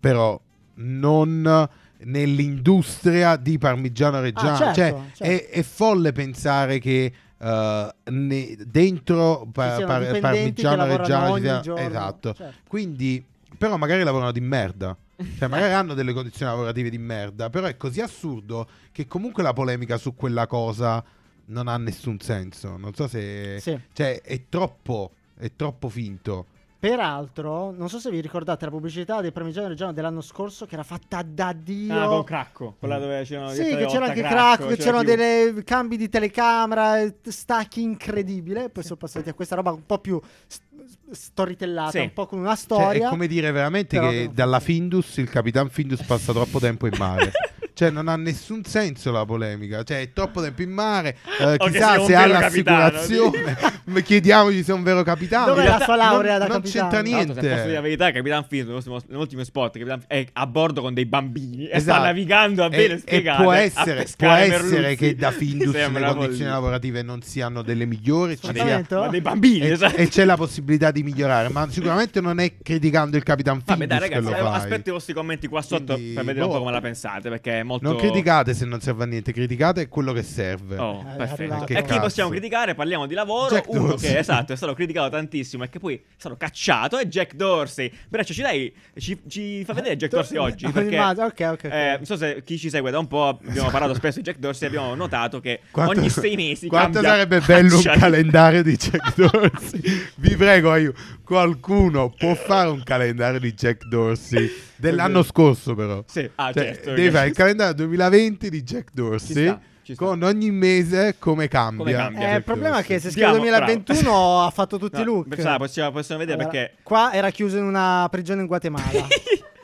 Però 0.00 0.40
non 0.74 1.68
nell'industria 2.04 3.36
di 3.36 3.58
parmigiano 3.58 4.20
reggiano. 4.20 4.50
Ah, 4.52 4.56
certo, 4.56 4.74
cioè, 4.74 4.94
certo. 5.14 5.24
È, 5.24 5.48
è 5.48 5.62
folle 5.62 6.12
pensare 6.12 6.78
che 6.78 7.12
eh, 7.38 7.94
ne- 8.10 8.56
dentro 8.66 9.48
par- 9.52 9.76
dipendenti 10.12 10.62
parmigiano 10.62 10.86
reggiano 10.96 11.34
ci 11.36 11.42
sia- 11.42 11.60
giorno. 11.60 11.86
esatto. 11.86 12.34
Certo. 12.34 12.56
Quindi, 12.68 13.24
però, 13.56 13.76
magari 13.76 14.02
lavorano 14.02 14.32
di 14.32 14.40
merda. 14.40 14.96
Cioè, 15.38 15.48
magari 15.48 15.72
hanno 15.72 15.94
delle 15.94 16.12
condizioni 16.12 16.50
lavorative 16.50 16.90
di 16.90 16.98
merda. 16.98 17.50
Però 17.50 17.66
è 17.66 17.76
così 17.76 18.00
assurdo 18.00 18.68
che 18.92 19.06
comunque 19.06 19.42
la 19.42 19.52
polemica 19.52 19.96
su 19.96 20.14
quella 20.14 20.46
cosa 20.46 21.02
non 21.46 21.66
ha 21.68 21.76
nessun 21.76 22.20
senso. 22.20 22.76
Non 22.76 22.94
so 22.94 23.08
se. 23.08 23.58
Sì. 23.60 23.78
Cioè, 23.92 24.20
è 24.22 24.42
troppo. 24.48 25.12
È 25.36 25.50
troppo 25.54 25.88
finto. 25.88 26.46
Peraltro, 26.80 27.72
non 27.72 27.88
so 27.88 27.98
se 27.98 28.08
vi 28.08 28.20
ricordate 28.20 28.64
la 28.64 28.70
pubblicità 28.70 29.20
dei 29.20 29.32
Parmigiano 29.32 29.66
Reggiano 29.66 29.92
dell'anno 29.92 30.20
scorso 30.20 30.64
che 30.64 30.74
era 30.74 30.84
fatta 30.84 31.22
da 31.26 31.52
Dio. 31.52 32.00
Ah, 32.00 32.06
con 32.06 32.22
Cracco, 32.22 32.76
quella 32.78 32.98
dove 32.98 33.24
c'erano 33.24 33.50
Sì, 33.50 33.64
che 33.64 33.86
c'era 33.86 34.06
anche 34.06 34.20
Cracco, 34.20 34.34
Cracco, 34.34 34.66
che 34.68 34.76
c'era 34.76 35.02
c'erano 35.02 35.02
dei 35.02 35.64
cambi 35.64 35.96
di 35.96 36.08
telecamera, 36.08 37.00
eh, 37.00 37.16
stacchi 37.24 37.82
incredibile. 37.82 38.68
Poi 38.70 38.84
sono 38.84 38.94
passati 38.96 39.28
a 39.28 39.34
questa 39.34 39.56
roba 39.56 39.72
un 39.72 39.84
po' 39.86 39.98
più 39.98 40.20
st- 40.46 40.62
storytellata, 41.10 41.90
Sì. 41.90 41.98
un 41.98 42.12
po' 42.12 42.26
con 42.26 42.38
una 42.38 42.50
Cioè, 42.54 42.56
storia. 42.58 43.06
è 43.06 43.10
come 43.10 43.26
dire 43.26 43.50
veramente 43.50 43.96
Però 43.98 44.10
che 44.10 44.30
dalla. 44.32 44.60
Findus 44.60 45.16
il 45.16 45.28
Capitan 45.28 45.68
Findus 45.70 46.02
passa 46.04 46.32
troppo 46.32 46.60
tempo 46.60 46.86
in 46.86 46.94
mare. 46.96 47.32
cioè, 47.78 47.90
non 47.90 48.08
ha 48.08 48.16
nessun 48.16 48.64
senso 48.64 49.12
la 49.12 49.24
polemica. 49.24 49.84
Cioè, 49.84 50.00
è 50.00 50.12
troppo 50.12 50.42
tempo 50.42 50.62
in 50.62 50.70
mare. 50.72 51.16
eh, 51.38 51.56
chissà 51.58 52.02
se 52.04 52.16
ha 52.16 52.28
capitano, 52.28 52.78
l'assicurazione. 52.82 53.56
Ma 53.88 54.00
Chiediamogli 54.00 54.64
se 54.64 54.72
è 54.72 54.74
un 54.74 54.82
vero 54.82 55.04
capitano. 55.04 55.46
Dov'è 55.46 55.62
In 55.62 55.68
la 55.68 55.80
sua 55.84 55.94
laurea 55.94 56.38
non, 56.38 56.40
da 56.40 56.46
non 56.54 56.60
capitano? 56.60 56.90
c'entra 56.90 57.02
Tra 57.02 57.16
l'altro, 57.16 57.34
se 57.34 57.40
posso 57.40 57.46
dire 57.46 57.54
la 57.54 57.62
niente. 57.66 57.80
verità, 57.80 58.10
Capitan 58.10 58.46
Phil 58.48 58.66
nell'ultimo, 59.06 59.44
spot 59.44 59.72
Capitan 59.78 60.02
è 60.08 60.26
a 60.32 60.46
bordo 60.48 60.80
con 60.80 60.92
dei 60.92 61.06
bambini 61.06 61.64
e 61.66 61.68
sta 61.68 61.76
Esatto. 61.76 62.02
navigando 62.02 62.64
a 62.64 62.68
bene 62.68 62.98
spiegato. 62.98 63.42
può 63.44 63.52
essere, 63.52 64.06
può 64.16 64.28
essere 64.32 64.96
che 64.96 65.14
da 65.14 65.30
Findus 65.30 65.72
le 65.74 65.88
condizioni 66.14 66.50
lavorative 66.50 67.02
non 67.02 67.22
siano 67.22 67.62
delle 67.62 67.86
migliori. 67.86 68.36
ci 68.36 68.46
Ma 68.46 68.52
sia- 68.52 68.64
dei, 68.64 68.72
Sfruttamento? 68.72 69.00
ma 69.00 69.08
dei 69.08 69.20
bambini, 69.20 69.60
e, 69.66 69.70
esatto. 69.70 69.96
e 69.96 70.08
c'è 70.08 70.24
la 70.24 70.36
possibilità 70.36 70.90
di 70.90 71.04
migliorare, 71.04 71.48
ma 71.48 71.68
sicuramente 71.70 72.20
non 72.20 72.40
è 72.40 72.54
criticando 72.60 73.16
il 73.16 73.22
Capitan 73.22 73.62
Findus 73.64 73.76
Vabbè, 73.76 73.86
dai, 73.86 74.08
che 74.08 74.14
ragazzi, 74.16 74.32
lo 74.32 74.36
eh, 74.36 74.50
fai. 74.50 74.60
aspetto 74.60 74.88
i 74.88 74.92
vostri 74.92 75.14
commenti 75.14 75.46
qua 75.46 75.62
sotto 75.62 75.94
Quindi, 75.94 76.12
per 76.14 76.24
vedere 76.24 76.44
un 76.44 76.50
po' 76.50 76.56
boh. 76.56 76.60
come 76.64 76.72
la 76.72 76.80
pensate. 76.80 77.28
Perché 77.30 77.60
è 77.60 77.62
molto... 77.68 77.86
Non 77.88 77.96
criticate 77.96 78.52
se 78.54 78.64
non 78.64 78.80
serve 78.80 79.04
a 79.04 79.06
niente, 79.06 79.32
criticate 79.32 79.86
quello 79.88 80.12
che 80.12 80.22
serve. 80.24 80.76
Oh, 80.78 81.04
Eh, 81.06 81.12
è 81.12 81.16
perfetto. 81.16 81.40
arrivato. 81.42 81.64
Che 81.66 81.76
E 81.78 81.82
chi 81.84 82.00
possiamo 82.00 82.30
criticare? 82.30 82.74
Parliamo 82.74 83.06
di 83.06 83.14
lavoro. 83.14 83.54
Jack 83.54 83.68
Uno 83.68 83.86
Dorsey. 83.88 84.10
che 84.12 84.18
esatto, 84.18 84.52
è 84.52 84.56
stato 84.56 84.74
criticato 84.74 85.08
tantissimo 85.10 85.62
e 85.64 85.68
che 85.68 85.78
poi 85.78 85.94
è 85.94 86.00
stato 86.16 86.36
cacciato 86.36 86.98
è 86.98 87.06
Jack 87.06 87.34
Dorsey. 87.34 87.92
Breccia, 88.08 88.32
ci 88.34 88.42
dai, 88.42 88.74
ci, 88.98 89.20
ci 89.28 89.64
fa 89.64 89.72
vedere 89.74 89.96
Jack 89.96 90.10
Dorsey 90.12 90.36
oggi? 90.38 90.68
Perché 90.70 90.88
l'immagine, 90.90 91.26
ok, 91.26 91.40
ok, 91.40 91.50
ok. 91.52 91.64
eh, 91.64 91.94
non 91.96 92.04
so 92.04 92.16
se 92.16 92.42
chi 92.44 92.58
ci 92.58 92.70
segue 92.70 92.90
da 92.90 92.98
un 92.98 93.06
po', 93.06 93.28
abbiamo 93.28 93.70
parlato 93.70 93.94
spesso 93.94 94.18
di 94.18 94.24
Jack 94.24 94.38
Dorsey, 94.38 94.66
abbiamo 94.68 94.94
notato 94.94 95.40
che 95.40 95.60
Quanto- 95.70 95.98
ogni 96.00 96.08
sei 96.10 96.34
mesi 96.36 96.66
Quanto 96.68 97.00
sarebbe 97.00 97.40
bello 97.40 97.76
un 97.76 97.82
calendario 97.82 98.62
di 98.62 98.76
Jack 98.76 99.14
Dorsey? 99.14 99.80
Vi 100.16 100.36
prego, 100.36 100.74
io, 100.76 100.92
qualcuno 101.24 102.10
può 102.10 102.34
fare 102.34 102.68
un 102.70 102.82
calendario 102.82 103.38
di 103.38 103.52
Jack 103.52 103.84
Dorsey 103.86 104.50
dell'anno 104.78 105.22
scorso, 105.22 105.74
però. 105.74 106.02
Sì, 106.06 106.28
ah, 106.36 106.52
Cioè, 106.52 106.64
certo. 106.64 106.92
devi 106.94 107.10
fare 107.10 107.28
il 107.28 107.34
calendario 107.34 107.74
2020 107.74 108.48
di 108.50 108.62
Jack 108.62 108.90
Dorsey 108.92 109.56
con 109.94 110.22
ogni 110.22 110.50
mese 110.50 111.16
come 111.18 111.48
cambia. 111.48 111.84
Come 111.84 111.92
cambia. 111.96 112.32
Eh, 112.32 112.36
il 112.36 112.42
problema 112.44 112.78
è 112.78 112.82
che 112.82 112.98
se 112.98 113.10
scrive 113.10 113.26
Andiamo, 113.26 113.58
2021 113.58 114.44
ha 114.44 114.50
fatto 114.50 114.78
tutti 114.78 114.96
No, 114.96 115.02
i 115.02 115.04
look. 115.04 115.28
pensavo, 115.28 115.58
possiamo, 115.58 115.90
possiamo 115.92 116.20
vedere 116.20 116.38
Allora, 116.38 116.58
perché 116.58 116.76
Qua 116.82 117.12
era 117.12 117.30
chiuso 117.30 117.56
in 117.56 117.64
una 117.64 118.06
prigione 118.10 118.42
in 118.42 118.46
Guatemala. 118.46 119.06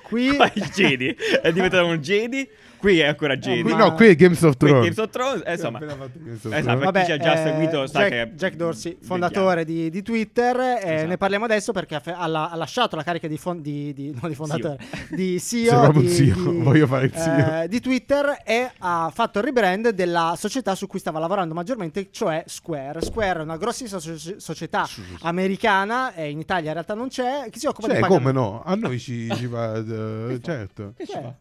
Qui 0.04 0.36
qua 0.36 0.50
il 0.54 0.70
Jedi 0.72 1.16
è 1.42 1.50
diventato 1.52 1.86
un 1.86 1.96
Jedi, 1.96 2.46
qui 2.84 2.98
è 3.00 3.06
ancora 3.06 3.36
Jedi. 3.38 3.62
Qui, 3.62 3.70
ma- 3.72 3.78
no, 3.78 3.94
qui 3.94 4.06
è 4.08 4.14
Games 4.14 4.42
of 4.42 4.56
Qui 4.58 4.66
è 4.68 4.70
Thrones. 4.70 4.82
Games 4.94 4.98
of 4.98 5.10
Thrones, 5.10 5.42
eh, 5.46 5.52
insomma. 5.52 5.78
Of 5.78 5.84
Esatto, 5.84 6.48
Thrones. 6.50 6.90
per 6.90 6.92
chi 7.00 7.04
ci 7.06 7.12
ha 7.12 7.16
già 7.16 7.32
eh, 7.32 7.42
seguito 7.42 7.86
sa 7.86 7.98
Jack, 8.00 8.10
che 8.10 8.32
Jack 8.34 8.54
Dorsey, 8.56 8.92
vediamo. 8.92 9.06
fondatore 9.14 9.64
di, 9.64 9.88
di 9.90 10.02
Twitter, 10.02 10.56
eh, 10.60 10.80
Esatto. 10.94 11.06
ne 11.08 11.16
parliamo 11.16 11.44
adesso 11.46 11.72
perché 11.72 11.94
ha, 11.94 12.00
fe- 12.00 12.12
ha 12.12 12.26
la- 12.26 12.50
ha 12.50 12.56
lasciato 12.56 12.96
la 12.96 13.02
carica 13.02 13.26
di, 13.26 13.38
fon- 13.38 13.62
di, 13.62 13.92
di- 13.94 14.14
no, 14.20 14.28
di 14.28 14.34
fondatore, 14.34 14.78
di 15.08 15.40
CEO, 15.42 15.80
proprio 15.80 16.00
un 16.02 16.06
di, 16.08 16.14
CEO, 16.14 16.50
di- 16.50 16.58
voglio 16.58 16.86
fare 16.86 17.06
il 17.06 17.12
CEO. 17.12 17.62
eh, 17.62 17.68
di 17.68 17.80
Twitter 17.80 18.42
e 18.44 18.70
ha 18.78 19.10
fatto 19.14 19.38
il 19.38 19.44
rebrand 19.46 19.88
della 19.90 20.34
società 20.36 20.74
su 20.74 20.86
cui 20.86 20.98
stava 20.98 21.18
lavorando 21.18 21.54
maggiormente, 21.54 22.08
cioè 22.10 22.42
Square. 22.46 23.00
Square 23.00 23.40
è 23.40 23.42
una 23.42 23.56
grossissima 23.56 23.98
soci- 24.00 24.34
società 24.38 24.86
americana, 25.22 26.12
e 26.14 26.28
in 26.30 26.38
Italia 26.38 26.66
in 26.68 26.72
realtà 26.74 26.94
non 26.94 27.08
c'è, 27.08 27.48
che 27.50 27.58
si 27.58 27.66
occupa 27.66 27.88
Cioè, 27.88 27.96
di 27.96 28.02
come 28.02 28.18
pagamenti. 28.20 28.38
no? 28.50 28.62
A 28.64 28.74
noi 28.74 28.98
ci, 28.98 29.30
ci 29.34 29.46
va. 29.46 29.74
eh, 29.76 30.38
certo. 30.42 30.92
Che 30.96 31.06
ci 31.06 31.12
Eh. 31.12 31.34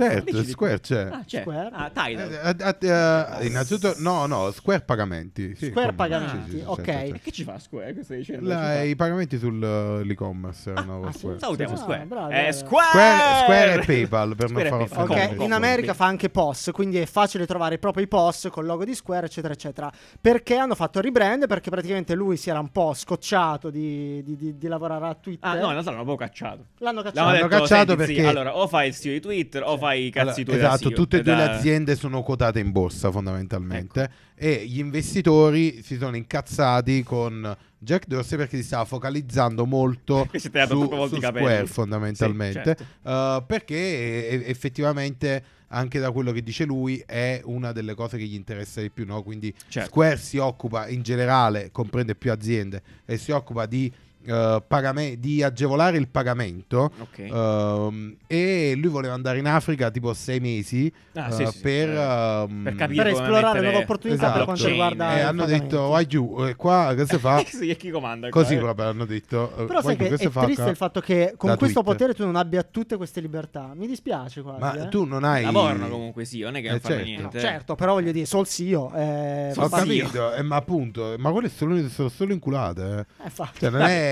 Certo, 0.00 0.30
Dici 0.30 0.44
di- 0.44 0.50
Square 0.50 0.80
c'è. 0.80 1.08
Ah, 1.10 1.22
c'è. 1.26 1.40
Square? 1.40 1.70
Ah, 1.72 1.90
Tidal. 1.90 2.32
Eh, 2.32 2.56
eh, 2.58 3.40
eh, 3.40 3.46
innanzitutto, 3.46 3.94
no, 3.98 4.26
no, 4.26 4.50
Square 4.52 4.80
pagamenti. 4.82 5.54
sì, 5.54 5.66
Square 5.66 5.94
come 5.94 5.96
pagamenti, 5.96 6.50
sì, 6.50 6.50
sì, 6.50 6.56
sì, 6.58 6.62
ok. 6.66 6.76
certo, 6.84 6.90
E 6.90 7.06
certo. 7.08 7.18
che 7.22 7.30
ci 7.32 7.44
fa 7.44 7.58
Square? 7.58 7.90
Cosa 7.92 8.04
stai 8.04 8.16
dicendo? 8.18 8.48
La- 8.48 8.82
I 8.82 8.96
pagamenti 8.96 9.38
sull'e-commerce 9.38 10.70
erano 10.70 11.02
ah, 11.06 11.12
sì? 11.12 11.18
Square. 11.18 11.38
Salutiamo 11.38 11.72
Ah, 11.74 11.76
Square. 11.76 12.04
bravo, 12.04 12.28
È 12.28 12.32
bravo. 12.48 12.52
Square! 12.56 12.88
Square, 12.90 13.42
Square 13.42 13.72
e 13.82 13.84
PayPal 13.84 14.36
per 14.36 14.48
Square 14.48 14.70
non 14.70 14.80
e 14.82 14.86
far. 14.86 15.02
Ok. 15.02 15.08
Comodo, 15.26 15.44
in 15.44 15.52
America 15.52 15.92
sì. 15.92 15.98
fa 15.98 16.04
anche 16.06 16.28
POS, 16.30 16.70
quindi 16.72 16.98
è 16.98 17.06
facile 17.06 17.46
trovare 17.46 17.78
proprio 17.78 18.04
i 18.04 18.08
POS 18.08 18.48
col 18.50 18.64
logo 18.66 18.84
di 18.84 18.94
Square, 18.94 19.26
eccetera, 19.26 19.52
eccetera. 19.52 19.90
Perché 20.20 20.56
hanno 20.56 20.74
fatto 20.74 20.98
il 20.98 21.04
rebrand? 21.04 21.46
Perché 21.46 21.70
praticamente 21.70 22.14
lui 22.14 22.36
si 22.36 22.50
era 22.50 22.58
un 22.60 22.70
po' 22.70 22.92
scocciato 22.94 23.70
di, 23.70 24.22
di- 24.22 24.36
di- 24.36 24.56
di 24.58 24.66
lavorare 24.68 25.06
a 25.06 25.14
Twitter. 25.14 25.48
Ah, 25.48 25.54
no, 25.54 25.66
in 25.66 25.70
realtà 25.72 25.90
l'hanno 25.90 26.04
proprio 26.04 26.26
cacciato. 26.28 26.64
L'hanno 26.78 27.02
cacciato. 27.02 27.26
L'hanno 27.26 27.48
detto, 27.48 27.48
cacciato 27.48 27.96
senti, 27.96 28.04
sì, 28.06 28.14
perché- 28.14 28.28
allora, 28.28 28.56
o 28.56 28.66
fai 28.66 28.88
il 28.88 28.94
CEO 28.96 29.12
di 29.12 29.20
Twitter 29.20 29.62
o 29.64 29.76
fai 29.76 29.89
i 29.94 30.10
cazzi 30.10 30.42
Allora, 30.42 30.44
tuoi 30.44 30.56
esatto, 30.58 30.90
tutte 30.90 31.18
e 31.18 31.22
due 31.22 31.34
Da- 31.34 31.44
le 31.44 31.50
aziende 31.52 31.96
sono 31.96 32.22
quotate 32.22 32.60
in 32.60 32.70
borsa 32.72 33.10
fondamentalmente 33.10 34.02
Ecco. 34.02 34.12
e 34.34 34.64
gli 34.66 34.78
investitori 34.78 35.82
si 35.82 35.96
sono 35.96 36.16
incazzati 36.16 37.02
con 37.02 37.56
Jack 37.78 38.06
Dorsey 38.06 38.36
perché 38.36 38.56
si 38.58 38.64
stava 38.64 38.84
focalizzando 38.84 39.64
molto 39.66 40.28
si 40.34 40.50
su, 40.68 40.88
su. 41.08 41.20
Square 41.20 41.66
fondamentalmente 41.66 42.76
Sì, 42.78 42.84
Uh, 43.02 43.42
perché 43.46 44.28
eh, 44.28 44.42
effettivamente 44.46 45.42
anche 45.68 45.98
da 46.00 46.10
quello 46.10 46.32
che 46.32 46.42
dice 46.42 46.64
lui 46.64 47.02
è 47.06 47.40
una 47.44 47.72
delle 47.72 47.94
cose 47.94 48.18
che 48.18 48.24
gli 48.24 48.34
interessa 48.34 48.80
di 48.80 48.90
più 48.90 49.06
no? 49.06 49.22
quindi 49.22 49.54
Certo. 49.68 49.88
Square 49.88 50.16
si 50.16 50.36
occupa 50.38 50.88
in 50.88 51.02
generale 51.02 51.70
comprende 51.72 52.14
più 52.14 52.32
aziende 52.32 52.82
e 53.06 53.16
si 53.16 53.30
occupa 53.30 53.66
di 53.66 53.90
eh, 54.24 54.62
pagame- 54.66 55.18
di 55.18 55.42
agevolare 55.42 55.96
il 55.96 56.08
pagamento 56.08 56.90
Ok. 57.00 57.18
Ehm, 57.18 58.16
e 58.26 58.74
lui 58.76 58.90
voleva 58.90 59.14
andare 59.14 59.38
in 59.38 59.46
Africa 59.46 59.90
tipo 59.90 60.12
sei 60.14 60.40
mesi 60.40 60.92
Ah, 61.14 61.28
eh, 61.28 61.32
sì, 61.32 61.46
sì, 61.46 61.52
sì, 61.52 61.60
per, 61.60 61.88
per- 61.88 61.96
ehm, 61.98 62.62
per 62.62 62.74
capire 62.74 63.02
Per 63.04 63.12
esplorare 63.12 63.60
nuove 63.60 63.76
opportunità 63.78 64.22
Esatto. 64.22 64.36
per 64.36 64.44
quanto 64.44 64.62
blockchain, 64.64 64.90
riguarda 64.90 65.18
e 65.18 65.20
hanno 65.22 65.44
detto 65.46 65.88
vai 65.88 66.06
giù 66.06 66.36
e 66.46 66.54
qua 66.56 66.92
che 66.94 67.06
si 67.06 67.18
fa 67.18 67.42
sì, 67.46 67.68
e 67.70 67.76
chi 67.76 67.90
comanda? 67.90 68.28
qua, 68.28 68.42
così 68.42 68.54
eh? 68.54 68.58
proprio 68.58 68.88
hanno 68.88 69.04
detto 69.04 69.52
eh, 69.56 69.64
Però 69.64 69.80
sai 69.82 69.96
giù, 69.96 70.04
che 70.04 70.14
è 70.14 70.28
fa 70.28 70.42
triste 70.42 70.62
qua? 70.62 70.70
il 70.70 70.76
fatto 70.76 71.00
che 71.00 71.34
con 71.36 71.50
da 71.50 71.56
questo 71.56 71.80
Twitter. 71.82 71.96
potere 71.98 72.14
tu 72.14 72.24
non 72.24 72.36
abbia 72.36 72.62
tutte 72.62 72.96
queste 72.96 73.20
libertà. 73.20 73.72
Mi 73.74 73.86
dispiace 73.86 74.42
quasi. 74.42 74.60
ma 74.60 74.84
eh. 74.84 74.88
tu 74.88 75.04
non 75.04 75.24
hai 75.24 75.42
Lavorano 75.44 75.88
comunque, 75.88 76.24
sì, 76.24 76.40
non 76.40 76.56
è 76.56 76.60
che 76.60 76.68
non 76.68 76.76
Eh, 76.76 76.80
fanno 76.80 76.94
certo. 76.94 77.08
niente. 77.10 77.36
No, 77.36 77.42
certo, 77.42 77.74
però 77.74 77.92
voglio 77.94 78.12
dire, 78.12 78.26
Sol. 78.26 78.46
Eh, 78.50 79.50
Sol 79.54 79.64
ho 79.64 79.68
capito 79.68 80.34
eh, 80.34 80.42
ma 80.42 80.56
appunto 80.56 81.14
ma 81.18 81.30
quelle 81.30 81.48
sono, 81.48 81.76
solo 82.08 82.32
inculate 82.32 83.06
eh. 83.22 83.26
eh, 83.26 83.30
cioè 83.58 83.70
non 83.70 83.82
è, 83.82 84.09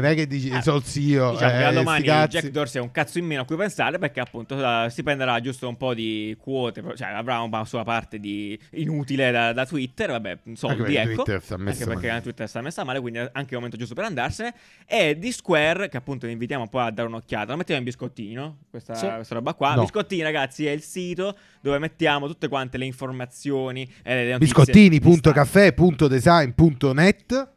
non 0.00 0.10
è 0.10 0.14
che 0.14 0.26
dici 0.26 0.50
Ah, 0.50 0.62
sol 0.62 0.82
zio 0.84 1.32
Diciamo 1.32 1.50
che 1.50 1.56
eh, 1.56 1.60
da 1.60 1.66
sti 1.68 1.74
domani. 1.74 2.04
Jack 2.04 2.48
Dorsey 2.50 2.80
è 2.80 2.84
un 2.84 2.90
cazzo 2.90 3.18
in 3.18 3.26
meno 3.26 3.42
a 3.42 3.44
cui 3.44 3.56
pensare 3.56 3.98
perché 3.98 4.20
appunto 4.20 4.56
eh, 4.58 4.88
si 4.90 5.02
prenderà 5.02 5.40
giusto 5.40 5.68
un 5.68 5.76
po' 5.76 5.94
di 5.94 6.36
quote, 6.40 6.82
cioè 6.96 7.08
avrà 7.08 7.40
una 7.40 7.64
sua 7.64 7.84
parte 7.84 8.18
di 8.18 8.58
inutile 8.72 9.30
da, 9.30 9.52
da 9.52 9.66
Twitter, 9.66 10.10
vabbè, 10.10 10.38
soldi, 10.54 10.82
perché 10.82 11.00
ecco. 11.00 11.22
Twitter 11.22 11.42
sta 11.42 11.56
messa 11.56 11.82
anche 11.82 11.92
perché 11.94 12.08
male. 12.08 12.20
Twitter 12.22 12.48
sta 12.48 12.60
messa 12.60 12.84
male, 12.84 13.00
quindi 13.00 13.18
è 13.18 13.28
anche 13.32 13.50
il 13.50 13.56
momento 13.56 13.76
giusto 13.76 13.94
per 13.94 14.04
andarsene. 14.04 14.54
E 14.86 15.18
di 15.18 15.32
Square, 15.32 15.88
che 15.88 15.96
appunto 15.96 16.26
vi 16.26 16.32
invitiamo 16.32 16.68
poi 16.68 16.86
a 16.86 16.90
dare 16.90 17.08
un'occhiata, 17.08 17.50
la 17.50 17.56
mettiamo 17.56 17.80
in 17.80 17.86
biscottini, 17.86 18.34
no? 18.34 18.58
Questa, 18.70 18.94
Sì. 18.94 19.06
questa 19.08 19.34
roba 19.34 19.54
qua. 19.54 19.74
No. 19.74 19.82
Biscottini, 19.82 20.22
ragazzi, 20.22 20.66
è 20.66 20.70
il 20.70 20.82
sito 20.82 21.36
dove 21.60 21.78
mettiamo 21.78 22.26
tutte 22.26 22.48
quante 22.48 22.78
le 22.78 22.84
informazioni 22.84 23.90
e 24.02 24.14
le 24.14 24.32
notizie 24.32 24.90
biscottini.caffè.design.net 24.90 27.48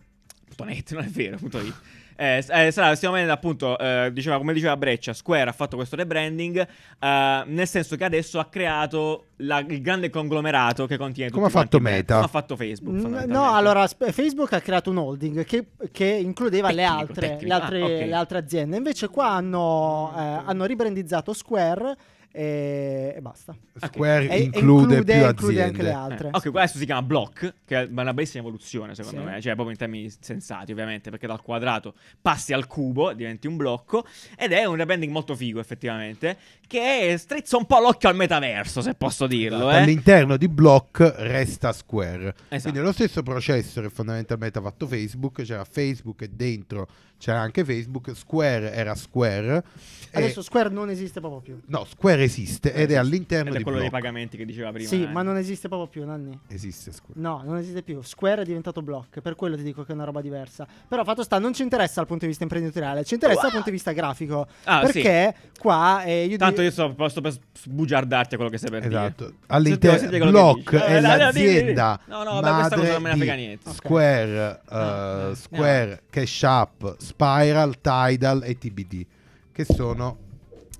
.net, 0.58 0.94
non 0.94 1.04
è 1.04 1.08
vero, 1.08 1.38
punto 1.38 1.60
.it. 1.60 1.74
Eh, 2.20 2.38
eh, 2.50 2.72
sarà, 2.72 2.96
stiamo 2.96 3.14
vedendo 3.14 3.36
appunto, 3.36 3.78
eh, 3.78 4.10
diceva, 4.12 4.38
come 4.40 4.52
diceva 4.52 4.76
Breccia, 4.76 5.14
Square 5.14 5.52
ha 5.52 5.54
fatto 5.54 5.76
questo 5.76 5.96
rebranding, 5.96 6.58
eh, 7.00 7.44
nel 7.46 7.68
senso 7.68 7.96
che 7.96 8.04
adesso 8.06 8.40
ha 8.40 8.46
creato 8.46 9.26
la- 9.38 9.60
il 9.60 9.82
grande 9.84 10.10
conglomerato 10.10 10.88
che 10.88 10.98
contiene 10.98 11.30
Come 11.30 11.46
tutti 11.46 11.58
ha 11.58 11.62
fatto. 11.62 11.80
Meta? 11.80 12.14
Come 12.16 12.26
ha 12.26 12.30
fatto 12.30 12.56
Facebook, 12.56 12.96
Mm. 12.96 13.30
No, 13.30 13.54
allora 13.54 13.86
sp- 13.86 14.10
Facebook 14.10 14.52
ha 14.54 14.62
creato 14.62 14.90
un 14.90 14.98
holding 14.98 15.46
che, 15.46 15.68
che 15.92 16.06
includeva 16.06 16.70
le 16.72 16.84
Tecnico, 16.84 17.00
altre, 17.02 17.28
tecnico. 17.28 17.46
le, 17.46 17.54
altre, 17.54 17.82
Ah, 17.82 17.86
ok. 17.86 18.06
le 18.08 18.14
altre 18.16 18.38
aziende. 18.40 18.78
Invece 18.78 19.08
qua 19.10 19.28
hanno, 19.30 20.12
eh, 20.18 20.42
hanno 20.44 20.66
ribrandizzato 20.66 21.34
Square 21.34 21.96
e, 22.38 23.14
e 23.18 23.22
basta. 23.22 23.56
Square 23.84 24.30
E- 24.30 24.36
e 24.36 24.40
include, 24.44 25.04
più 25.04 25.14
include 25.16 25.64
anche 25.64 25.82
aziende 25.82 25.84
le 25.84 25.90
Eh, 25.90 25.94
altre. 25.94 26.30
ok, 26.32 26.52
qua 26.52 26.62
adesso 26.62 26.78
si 26.78 26.86
chiama 26.86 27.02
Block, 27.02 27.54
che 27.66 27.82
è 27.82 27.88
una 27.90 28.14
bellissima 28.14 28.44
evoluzione 28.44 28.94
secondo 28.94 29.20
Sì. 29.22 29.26
me, 29.26 29.42
cioè 29.42 29.54
proprio 29.54 29.72
in 29.72 29.78
termini 29.78 30.14
sensati 30.20 30.72
ovviamente, 30.72 31.10
perché 31.10 31.26
dal 31.26 31.42
quadrato 31.42 31.96
passi 32.22 32.54
al 32.54 32.68
cubo, 32.68 33.14
diventi 33.14 33.48
un 33.48 33.58
blocco, 33.58 34.06
ed 34.38 34.52
è 34.52 34.66
un 34.66 34.76
rebranding 34.76 35.12
molto 35.12 35.36
figo 35.36 35.60
effettivamente, 35.60 36.38
che 36.68 37.16
strizza 37.18 37.58
un 37.58 37.66
po' 37.66 37.80
l'occhio 37.80 38.08
al 38.10 38.16
metaverso, 38.16 38.82
se 38.82 38.94
posso 38.94 39.26
dirlo. 39.26 39.72
Eh. 39.72 39.76
All'interno 39.78 40.38
di 40.38 40.48
Block 40.48 41.16
resta 41.18 41.74
Square. 41.74 42.36
Esatto. 42.50 42.62
Quindi 42.62 42.80
è 42.80 42.82
lo 42.84 42.92
stesso 42.92 43.24
processo 43.24 43.82
che 43.82 43.90
fondamentalmente 43.90 44.60
ha 44.60 44.62
fatto 44.62 44.86
Facebook, 44.86 45.42
c'era 45.42 45.66
Facebook 45.66 46.22
e 46.22 46.30
dentro 46.30 46.88
c'era 47.20 47.40
anche 47.40 47.64
Facebook, 47.66 48.16
Square 48.16 48.72
era 48.74 48.94
Square. 48.96 49.64
e- 50.12 50.18
Adesso 50.18 50.42
Square 50.42 50.70
non 50.70 50.90
esiste 50.90 51.20
proprio 51.20 51.42
più. 51.42 51.60
no, 51.68 51.86
Square 51.86 52.24
esiste 52.24 52.74
ed 52.74 52.92
è 52.92 52.96
all'interno 52.96 53.50
Ed 53.50 53.56
è 53.56 53.58
di 53.58 53.64
quello 53.64 53.80
dei 53.80 53.90
Block. 53.90 54.04
pagamenti 54.04 54.38
che 54.38 54.46
diceva 54.46 54.72
prima. 54.72 54.88
Sì, 54.88 55.04
eh. 55.04 55.08
ma 55.08 55.22
non 55.22 55.38
esiste 55.38 55.68
proprio 55.68 55.88
più, 55.90 56.06
Nanni. 56.10 56.40
Esiste 56.48 56.92
Square. 56.92 57.20
No, 57.20 57.42
non 57.46 57.58
esiste 57.58 57.82
più. 57.84 58.02
Square 58.02 58.42
è 58.42 58.46
diventato 58.46 58.82
block, 58.82 59.20
per 59.22 59.36
quello 59.36 59.56
ti 59.56 59.64
dico 59.64 59.84
che 59.84 59.92
è 59.92 59.96
una 59.96 60.04
roba 60.06 60.22
diversa. 60.22 60.66
Però 60.88 61.04
fatto 61.04 61.24
sta, 61.24 61.40
non 61.40 61.54
ci 61.54 61.62
interessa 61.64 61.96
dal 61.96 62.06
punto 62.08 62.22
di 62.24 62.28
vista 62.30 62.44
imprenditoriale, 62.44 63.04
ci 63.04 63.16
interessa 63.16 63.42
dal 63.42 63.52
punto 63.52 63.66
di 63.66 63.72
vista 63.72 63.92
grafico. 63.92 64.48
Ah, 64.64 64.82
perché 64.82 65.36
qua 65.60 66.04
eh, 66.04 66.26
io 66.26 66.38
Tanto 66.38 66.60
di- 66.62 66.66
io 66.68 66.72
sto 66.72 66.94
posto 66.94 67.22
per 67.22 67.34
sbugiardarti 67.62 68.34
a 68.34 68.38
quello 68.38 68.52
che 68.52 68.58
sei 68.58 68.70
per 68.70 68.86
Esatto. 68.86 69.26
dire. 69.26 69.38
All'interno 69.48 70.08
quello 70.10 70.26
che 70.26 70.32
Block 70.32 70.76
è 70.76 70.96
Eh, 70.98 71.02
dimmi. 71.02 71.18
l'azienda 71.18 72.00
No, 72.06 72.24
no, 72.24 72.40
vabbè, 72.42 72.54
questa 72.60 72.76
cosa 72.76 72.92
non 72.94 73.02
me 73.02 73.10
ne 73.10 73.16
madre 73.16 73.18
frega 73.18 73.34
niente. 73.36 73.72
Square, 73.74 74.62
eh, 74.70 74.76
Ah, 74.76 75.32
Square, 75.36 76.02
Cash 76.10 76.44
App, 76.44 76.84
Spiral, 77.08 77.80
Tidal 77.82 78.44
e 78.44 78.58
TBD, 78.58 79.06
che 79.52 79.66
sono 79.66 80.26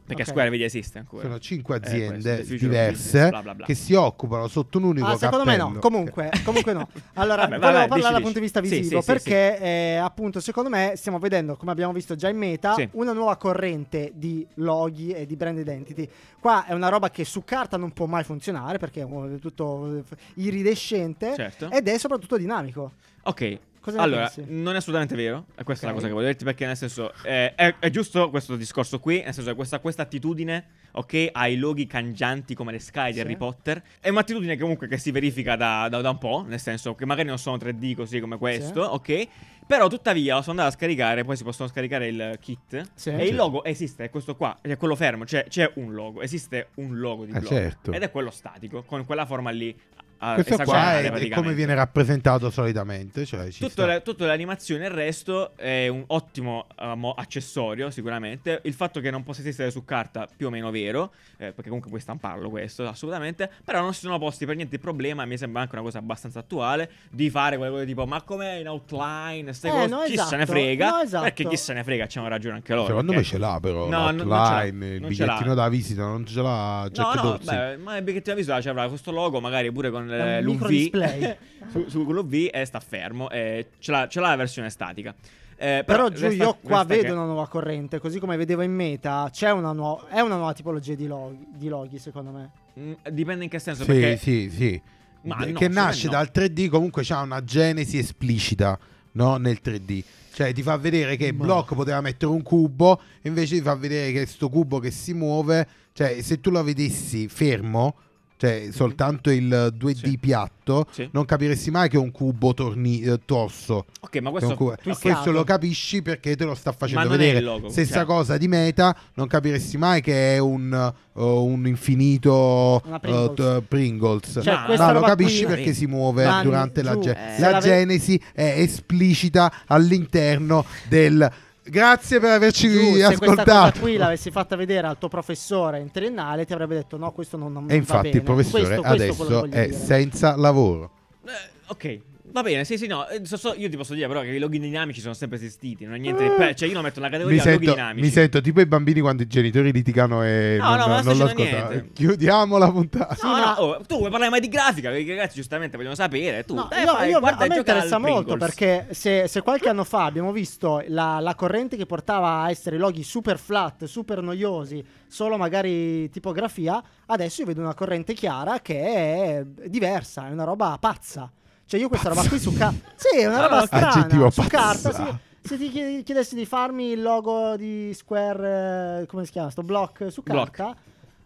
Perché 0.08 0.22
Ok. 0.22 0.28
Square 0.30 0.50
vedi 0.50 0.64
esiste 0.64 1.00
ancora. 1.00 1.24
sono 1.24 1.38
cinque 1.38 1.76
Eh, 1.76 1.80
questo, 1.82 1.98
aziende 1.98 2.36
future 2.44 2.54
of 2.56 2.60
diverse 2.62 3.02
business, 3.02 3.30
bla, 3.30 3.42
bla, 3.42 3.56
bla. 3.56 3.66
che 3.66 3.74
si 3.76 3.94
occupano 3.94 4.48
sotto 4.48 4.78
un 4.78 4.84
unico 4.86 5.06
Ah, 5.08 5.18
secondo 5.18 5.44
me 5.44 5.58
no, 5.58 5.64
cappello. 5.66 5.80
comunque, 5.82 6.30
comunque 6.46 6.72
no. 6.72 6.88
Allora, 7.16 7.42
Vabbè, 7.42 7.58
volevo 7.60 7.88
parlare 7.88 7.98
dici, 8.00 8.12
dal 8.14 8.22
punto 8.22 8.40
di 8.40 8.40
vista. 8.46 8.64
Sì, 8.64 8.70
visivo, 8.70 9.02
sì, 9.02 9.06
sì, 9.06 9.12
perché 9.12 9.60
eh, 9.60 9.96
appunto 9.98 10.40
secondo 10.40 10.70
me 10.70 10.94
stiamo 10.96 11.20
vedendo, 11.20 11.58
come 11.58 11.72
abbiamo 11.72 11.92
visto 11.92 12.16
già 12.16 12.30
in 12.30 12.38
meta, 12.38 12.74
Sì. 12.76 12.88
una 12.94 13.12
nuova 13.12 13.36
corrente 13.36 14.14
di 14.16 14.48
loghi 14.54 15.12
e 15.12 15.26
di 15.26 15.36
brand 15.36 15.58
identity. 15.58 16.10
Qua 16.40 16.66
è 16.66 16.72
una 16.72 16.88
roba 16.88 17.10
che 17.10 17.26
su 17.26 17.44
carta 17.44 17.76
non 17.76 17.92
può 17.92 18.06
mai 18.06 18.24
funzionare 18.24 18.78
perché 18.78 19.02
è 19.02 19.40
tutto 19.42 19.94
eh, 19.98 20.04
iridescente 20.36 21.36
Certo. 21.36 21.70
ed 21.70 21.86
è 21.86 21.98
soprattutto 21.98 22.38
dinamico. 22.38 22.94
Ok. 23.24 23.60
Cosa 23.92 24.02
Allora, 24.04 24.30
pensi? 24.34 24.44
non 24.52 24.74
è 24.74 24.78
assolutamente 24.78 25.16
vero, 25.16 25.46
e 25.58 25.64
questa 25.64 25.86
è 25.86 25.90
Ok. 25.90 25.94
la 25.96 26.00
cosa 26.00 26.08
che 26.08 26.14
voglio 26.14 26.28
dirti, 26.28 26.44
perché 26.44 26.66
nel 26.66 26.78
senso, 26.78 27.12
eh, 27.24 27.54
è, 27.56 27.76
è 27.80 27.90
giusto 27.90 28.30
questo 28.30 28.56
discorso 28.56 29.00
qui, 29.00 29.22
nel 29.24 29.34
senso 29.34 29.54
questa, 29.56 29.80
questa 29.80 30.02
attitudine, 30.04 30.66
ok, 30.92 31.30
ai 31.32 31.58
loghi 31.58 31.86
cangianti 31.88 32.56
come 32.56 32.72
le 32.72 32.80
sky 32.80 33.08
di 33.08 33.14
Sì. 33.16 33.20
Harry 33.22 33.38
Potter, 33.38 33.82
è 34.00 34.10
un'attitudine 34.10 34.58
comunque 34.58 34.88
che 34.88 34.98
si 34.98 35.12
verifica 35.12 35.56
da, 35.56 35.88
da- 35.90 36.02
da 36.02 36.10
un 36.10 36.18
po', 36.18 36.44
nel 36.48 36.60
senso 36.60 36.96
che 36.96 37.06
magari 37.06 37.28
non 37.28 37.38
sono 37.38 37.58
3D 37.58 37.96
così 37.96 38.20
come 38.20 38.38
questo, 38.38 38.82
ok, 38.82 39.28
però 39.68 39.88
tuttavia 39.88 40.36
sono 40.42 40.52
andato 40.52 40.70
a 40.70 40.72
scaricare, 40.72 41.24
poi 41.26 41.36
si 41.36 41.44
possono 41.44 41.68
scaricare 41.68 42.08
il 42.08 42.38
kit, 42.40 42.90
Sì. 42.96 43.10
e 43.10 43.24
Sì. 43.26 43.30
il 43.30 43.36
logo 43.36 43.64
esiste, 43.64 44.06
è 44.06 44.10
questo 44.10 44.36
qua, 44.36 44.58
è 44.62 44.78
quello 44.78 44.96
fermo, 44.96 45.26
cioè 45.26 45.46
c'è 45.50 45.70
un 45.76 45.94
logo, 45.94 46.22
esiste 46.22 46.70
un 46.76 46.98
logo 46.98 47.26
di 47.26 47.32
Eh, 47.34 47.40
blog, 47.40 47.54
certo. 47.54 47.92
ed 47.92 48.02
è 48.02 48.10
quello 48.12 48.32
statico, 48.32 48.84
con 48.84 49.06
quella 49.06 49.26
forma 49.26 49.50
lì. 49.50 49.78
A- 50.20 50.34
Questo 50.34 50.58
qua 50.64 51.00
è, 51.00 51.12
è 51.12 51.30
come 51.30 51.54
viene 51.54 51.74
rappresentato 51.76 52.50
solitamente. 52.50 53.26
Cioè, 53.26 53.50
ci 53.52 53.60
Tutto 53.68 54.02
tutte 54.02 54.26
le 54.26 54.32
animazioni 54.32 54.84
e 54.84 54.88
il 54.88 54.94
resto 54.94 55.56
è 55.56 55.88
un 55.88 56.04
ottimo 56.08 56.68
mo- 56.96 57.14
accessorio, 57.14 57.90
sicuramente. 57.90 58.62
Il 58.64 58.74
fatto 58.74 59.00
che 59.00 59.12
non 59.12 59.24
possa 59.24 59.42
esistere 59.42 59.72
su 59.72 59.84
carta, 59.86 60.28
più 60.36 60.48
o 60.48 60.50
meno 60.50 60.72
vero, 60.72 61.12
eh, 61.38 61.52
perché 61.52 61.64
comunque 61.66 61.90
puoi 61.90 62.02
stamparlo 62.02 62.50
questo, 62.50 62.88
assolutamente. 62.88 63.50
Però 63.64 63.82
non 63.82 63.94
si 63.94 64.02
sono 64.02 64.18
posti 64.20 64.46
per 64.46 64.56
niente 64.56 64.76
il 64.76 64.82
problema, 64.82 65.26
mi 65.26 65.38
sembra 65.38 65.62
anche 65.62 65.76
una 65.76 65.84
cosa 65.84 66.00
abbastanza 66.00 66.40
attuale, 66.40 66.90
di 67.10 67.30
fare 67.30 67.58
quelle 67.58 67.72
cose 67.72 67.86
tipo, 67.86 68.06
ma 68.06 68.22
com'è 68.22 68.54
in 68.56 68.68
outline, 68.68 69.54
ste 69.54 69.68
Eh, 69.68 69.72
cose, 69.72 69.88
no, 69.88 70.02
chi 70.06 70.14
esatto, 70.14 70.30
se 70.30 70.36
ne 70.38 70.46
frega. 70.46 70.90
no, 70.90 71.00
esatto. 71.02 71.24
Perché 71.24 71.48
chi 71.48 71.58
se 71.58 71.74
ne 71.74 71.84
frega, 71.84 72.06
c'hanno 72.08 72.28
ragione 72.28 72.56
anche 72.56 72.74
loro. 72.74 72.88
Secondo 72.88 73.12
perché- 73.14 73.28
me 73.28 73.32
ce 73.34 73.38
l'ha 73.38 73.60
però 73.62 73.88
No, 73.88 74.12
non- 74.12 74.16
non 74.28 74.46
ce 74.62 74.68
il 74.68 74.74
non 74.76 74.90
ce 75.14 75.26
l'ha. 75.26 75.34
bigliettino 75.34 75.54
da 75.54 75.70
visita, 75.70 76.02
non 76.04 76.26
ce 76.26 76.42
l'ha 76.42 76.88
Jack 76.92 77.16
No, 77.16 77.22
no, 77.24 77.40
beh, 77.44 77.78
ma 77.78 77.98
il 77.98 78.04
bigliettino 78.04 78.34
da 78.36 78.40
visita 78.42 78.60
c'avrà 78.62 78.88
questo 78.88 79.12
logo, 79.12 79.40
magari 79.40 79.72
pure 79.72 79.90
con 79.92 80.07
È 80.10 80.38
eh, 80.38 80.42
l'UV 80.42 81.36
su, 81.72 81.88
su 81.90 82.04
l'UV 82.12 82.50
e 82.52 82.66
sta 82.66 82.80
fermo. 82.80 83.30
E 83.30 83.68
ce 83.80 83.92
l'ha, 83.92 84.08
ce 84.08 84.20
l'ha 84.20 84.30
la 84.30 84.36
versione 84.36 84.70
statica. 84.70 85.14
Eh, 85.60 85.84
Però 85.86 86.10
giù 86.10 86.28
resta- 86.28 86.44
io 86.44 86.58
qua 86.62 86.84
vedo 86.84 87.02
che- 87.04 87.12
una 87.12 87.26
nuova 87.26 87.48
corrente, 87.48 88.00
così 88.00 88.20
come 88.20 88.38
vedevo 88.38 88.62
in 88.62 88.72
meta, 88.74 89.28
c'è 89.32 89.52
una 89.52 89.72
nuova 89.72 90.08
è 90.10 90.20
una 90.20 90.36
nuova 90.36 90.54
tipologia 90.54 90.94
di 90.94 91.08
loghi, 91.08 91.48
di 91.56 91.68
loghi, 91.68 91.98
secondo 91.98 92.30
me. 92.32 92.50
Mm, 92.80 92.94
Dipende 93.12 93.44
in 93.46 93.50
che 93.50 93.58
senso. 93.60 93.84
Sì, 93.84 93.88
perché 93.92 94.18
sì, 94.18 94.50
sì. 94.52 94.82
Ma 95.24 95.38
no, 95.38 95.54
che 95.54 95.68
nasce 95.68 96.06
no. 96.06 96.12
dal 96.12 96.30
3D, 96.32 96.70
comunque 96.70 97.02
c'ha 97.04 97.22
una 97.22 97.44
genesi 97.44 97.98
esplicita 97.98 98.78
no? 99.14 99.38
nel 99.38 99.60
3D. 99.64 100.04
Cioè 100.32 100.54
ti 100.54 100.62
fa 100.62 100.78
vedere 100.78 101.16
che 101.18 101.34
Ma- 101.34 101.46
Block 101.46 101.74
poteva 101.74 102.00
mettere 102.02 102.32
un 102.32 102.44
cubo, 102.44 103.02
invece 103.24 103.56
ti 103.56 103.62
fa 103.64 103.74
vedere 103.74 104.12
che 104.12 104.28
sto 104.28 104.50
cubo 104.50 104.78
che 104.78 104.92
si 104.92 105.14
muove, 105.16 105.68
cioè 105.94 106.22
se 106.22 106.40
tu 106.40 106.52
lo 106.52 106.62
vedessi 106.64 107.28
fermo, 107.28 107.96
cioè 108.38 108.68
soltanto 108.72 109.30
il 109.32 109.74
2D 109.76 110.10
Sì. 110.10 110.18
piatto, 110.18 110.86
Sì. 110.92 111.10
non 111.12 111.26
capiresti 111.26 111.72
mai 111.72 111.90
che 111.90 111.98
è 111.98 112.00
un 112.00 112.12
cubo 112.12 112.54
torni- 112.54 113.02
eh, 113.02 113.20
torso. 113.26 113.86
Ok, 114.02 114.18
ma 114.20 114.30
questo. 114.30 114.56
cubo. 114.56 114.76
Questo 115.00 115.32
lo 115.32 115.44
capisci 115.44 116.02
perché 116.02 116.36
te 116.36 116.46
lo 116.46 116.54
sta 116.56 116.72
facendo 116.72 117.04
non 117.06 117.14
è 117.14 117.18
vedere. 117.18 117.40
il 117.40 117.44
logo, 117.46 117.70
Stessa 117.70 117.96
cioè. 117.96 118.06
cosa 118.06 118.38
di 118.38 118.48
meta, 118.48 118.96
non 119.16 119.28
capiresti 119.28 119.78
mai 119.78 120.02
che 120.02 120.36
è 120.36 120.38
un, 120.38 120.94
uh, 121.14 121.22
un 121.22 121.66
infinito 121.68 122.82
uh, 122.86 123.00
Pringles. 123.00 123.34
t- 123.36 123.62
Pringles. 123.68 124.40
Cioè, 124.44 124.78
No, 124.78 124.92
lo 124.94 125.02
capisci 125.02 125.44
qui- 125.46 125.56
perché 125.56 125.74
si 125.74 125.88
muove 125.88 126.24
Vanni, 126.26 126.44
durante 126.44 126.84
la, 126.84 126.94
giù, 126.94 127.00
ge- 127.02 127.12
eh. 127.36 127.40
la 127.40 127.50
la 127.52 127.60
ve- 127.60 127.68
genesi 127.68 128.22
è 128.34 128.54
esplicita 128.58 129.52
all'interno 129.66 130.64
del 130.88 131.30
Grazie 131.70 132.20
per 132.20 132.32
averci 132.32 132.70
Giù, 132.70 132.78
se 132.96 133.18
questa 133.18 133.18
cosa 133.18 133.32
ascoltato. 133.42 133.80
qui 133.80 133.98
l'avessi 133.98 134.32
fatta 134.32 134.56
vedere 134.56 134.88
al 134.88 134.98
tuo 134.98 135.08
professore 135.10 135.80
in 135.80 135.92
triennale 135.92 136.46
ti 136.46 136.54
avrebbe 136.54 136.76
detto 136.76 136.98
no, 136.98 137.12
questo 137.12 137.38
non, 137.38 137.52
non 137.52 137.64
E 137.66 137.68
va 137.68 137.74
infatti 137.76 138.02
bene. 138.04 138.18
il 138.18 138.24
professore 138.24 138.64
Questo- 138.64 138.82
adesso 138.86 139.44
è 139.46 139.50
dire. 139.68 139.72
senza 139.74 140.36
lavoro. 140.36 140.92
Eh, 141.26 141.32
ok. 141.68 142.00
Va 142.38 142.44
bene, 142.44 142.66
sì, 142.66 142.78
sì, 142.78 142.86
no. 142.86 143.08
eh, 143.08 143.26
so- 143.26 143.36
so- 143.36 143.56
io 143.58 143.68
ti 143.68 143.76
posso 143.76 143.96
dire, 143.96 144.06
però, 144.08 144.22
che 144.22 144.28
i 144.28 144.38
loghi 144.38 144.60
dinamici 144.60 145.02
sono 145.02 145.16
sempre 145.16 145.38
esistiti. 145.38 145.86
Non 145.86 145.96
è 145.96 145.98
niente 145.98 146.22
di 146.22 146.30
pe- 146.38 146.54
Cioè, 146.56 146.68
io 146.68 146.76
lo 146.76 146.82
metto 146.84 147.00
Mi 147.02 147.10
categoria 147.10 147.38
loghi 147.44 147.50
sento, 147.50 147.72
dinamici. 147.72 148.06
mi 148.06 148.12
sento 148.12 148.42
tipo 148.42 148.62
i 148.62 148.68
bambini 148.68 149.00
quando 149.00 149.24
i 149.24 149.28
genitori 149.28 149.72
litigano 149.72 150.24
e 150.24 150.58
No, 150.60 150.70
non, 150.70 150.78
no, 150.78 150.88
ma 150.88 150.96
non 150.98 151.06
non 151.06 151.18
lo 151.18 151.24
dicendo 151.26 151.42
ascoltano. 151.42 151.70
niente. 151.72 151.94
Chiudiamo 151.94 152.58
la 152.60 152.72
puntata. 152.72 153.08
No, 153.10 153.16
Sì, 153.16 153.26
no, 153.26 153.32
ma- 153.46 153.62
oh, 153.62 153.82
tu 153.88 153.98
vuoi 153.98 154.10
parlare 154.12 154.30
mai 154.30 154.40
di 154.40 154.50
grafica? 154.50 154.90
Perché 154.92 155.04
i 155.04 155.16
ragazzi 155.16 155.36
giustamente 155.38 155.78
vogliono 155.78 155.96
sapere. 155.96 156.44
Tu, 156.44 156.54
No, 156.54 156.70
eh, 156.70 156.82
io, 156.82 156.94
fai, 156.94 157.10
io- 157.10 157.20
guarda, 157.20 157.44
a 157.46 157.48
me 157.48 157.56
interessa 157.58 157.98
molto 157.98 158.36
Pringles. 158.36 158.56
perché 158.56 158.88
se, 158.94 159.28
se 159.28 159.42
qualche 159.42 159.70
anno 159.70 159.84
fa 159.84 160.06
abbiamo 160.06 160.32
visto 160.32 160.84
la, 160.90 161.20
la 161.20 161.34
corrente 161.34 161.76
che 161.76 161.88
portava 161.88 162.42
a 162.44 162.50
essere 162.52 162.78
loghi 162.78 163.02
super 163.02 163.40
flat, 163.40 163.86
super 163.86 164.22
noiosi, 164.22 164.86
solo 165.08 165.38
magari 165.38 166.08
tipografia, 166.12 166.84
adesso 167.08 167.42
io 167.42 167.48
vedo 167.48 167.62
una 167.62 167.74
corrente 167.74 168.14
chiara 168.14 168.60
che 168.60 168.80
è 168.80 169.44
diversa, 169.68 170.28
è 170.28 170.32
una 170.32 170.44
roba 170.44 170.78
pazza. 170.80 171.32
Cioè 171.68 171.80
io 171.80 171.90
questa 171.90 172.10
roba 172.10 172.26
qui 172.28 172.40
su 172.40 172.54
carta... 172.56 172.90
Sì, 172.96 173.20
è 173.20 173.26
una 173.28 173.42
roba 173.42 173.58
Ah, 173.58 173.66
strana. 173.66 173.90
aggettivo 173.90 174.30
su 174.30 174.42
carta, 174.48 174.92
sì. 174.94 175.04
Se 175.48 175.58
ti 175.58 175.70
chied- 175.70 176.04
chiedessi 176.04 176.34
di 176.36 176.46
farmi 176.46 176.92
il 176.92 177.02
logo 177.02 177.56
di 177.58 177.94
Square, 177.94 179.02
eh, 179.02 179.06
come 179.06 179.26
si 179.26 179.32
chiama? 179.32 179.50
Sto 179.50 179.64
block 179.64 180.10
su 180.12 180.22
Block. 180.24 180.52
carta, 180.56 180.76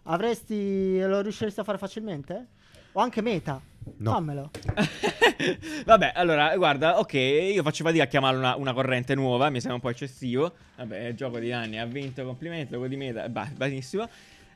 avresti... 0.04 0.98
lo 1.00 1.20
riusciresti 1.20 1.60
a 1.60 1.64
fare 1.64 1.78
facilmente? 1.78 2.46
O 2.92 3.00
anche 3.00 3.22
meta? 3.22 3.60
No. 3.98 4.12
Fammelo. 4.12 4.50
Vabbè, 5.86 6.12
allora, 6.14 6.56
guarda, 6.56 6.98
ok, 6.98 7.12
io 7.14 7.62
faccio 7.62 7.84
fatica 7.84 8.04
a 8.04 8.06
chiamarla 8.06 8.38
una, 8.38 8.56
una 8.56 8.72
corrente 8.72 9.14
nuova, 9.14 9.48
mi 9.50 9.58
sembra 9.58 9.74
un 9.76 9.80
po' 9.80 9.88
eccessivo. 9.90 10.52
Vabbè, 10.76 11.06
il 11.06 11.14
gioco 11.16 11.38
di 11.38 11.52
anni, 11.52 11.78
ha 11.78 11.84
vinto, 11.86 12.24
complimenti, 12.24 12.72
logo 12.72 12.86
di 12.86 12.96
meta, 12.96 13.28
benissimo. 13.28 14.08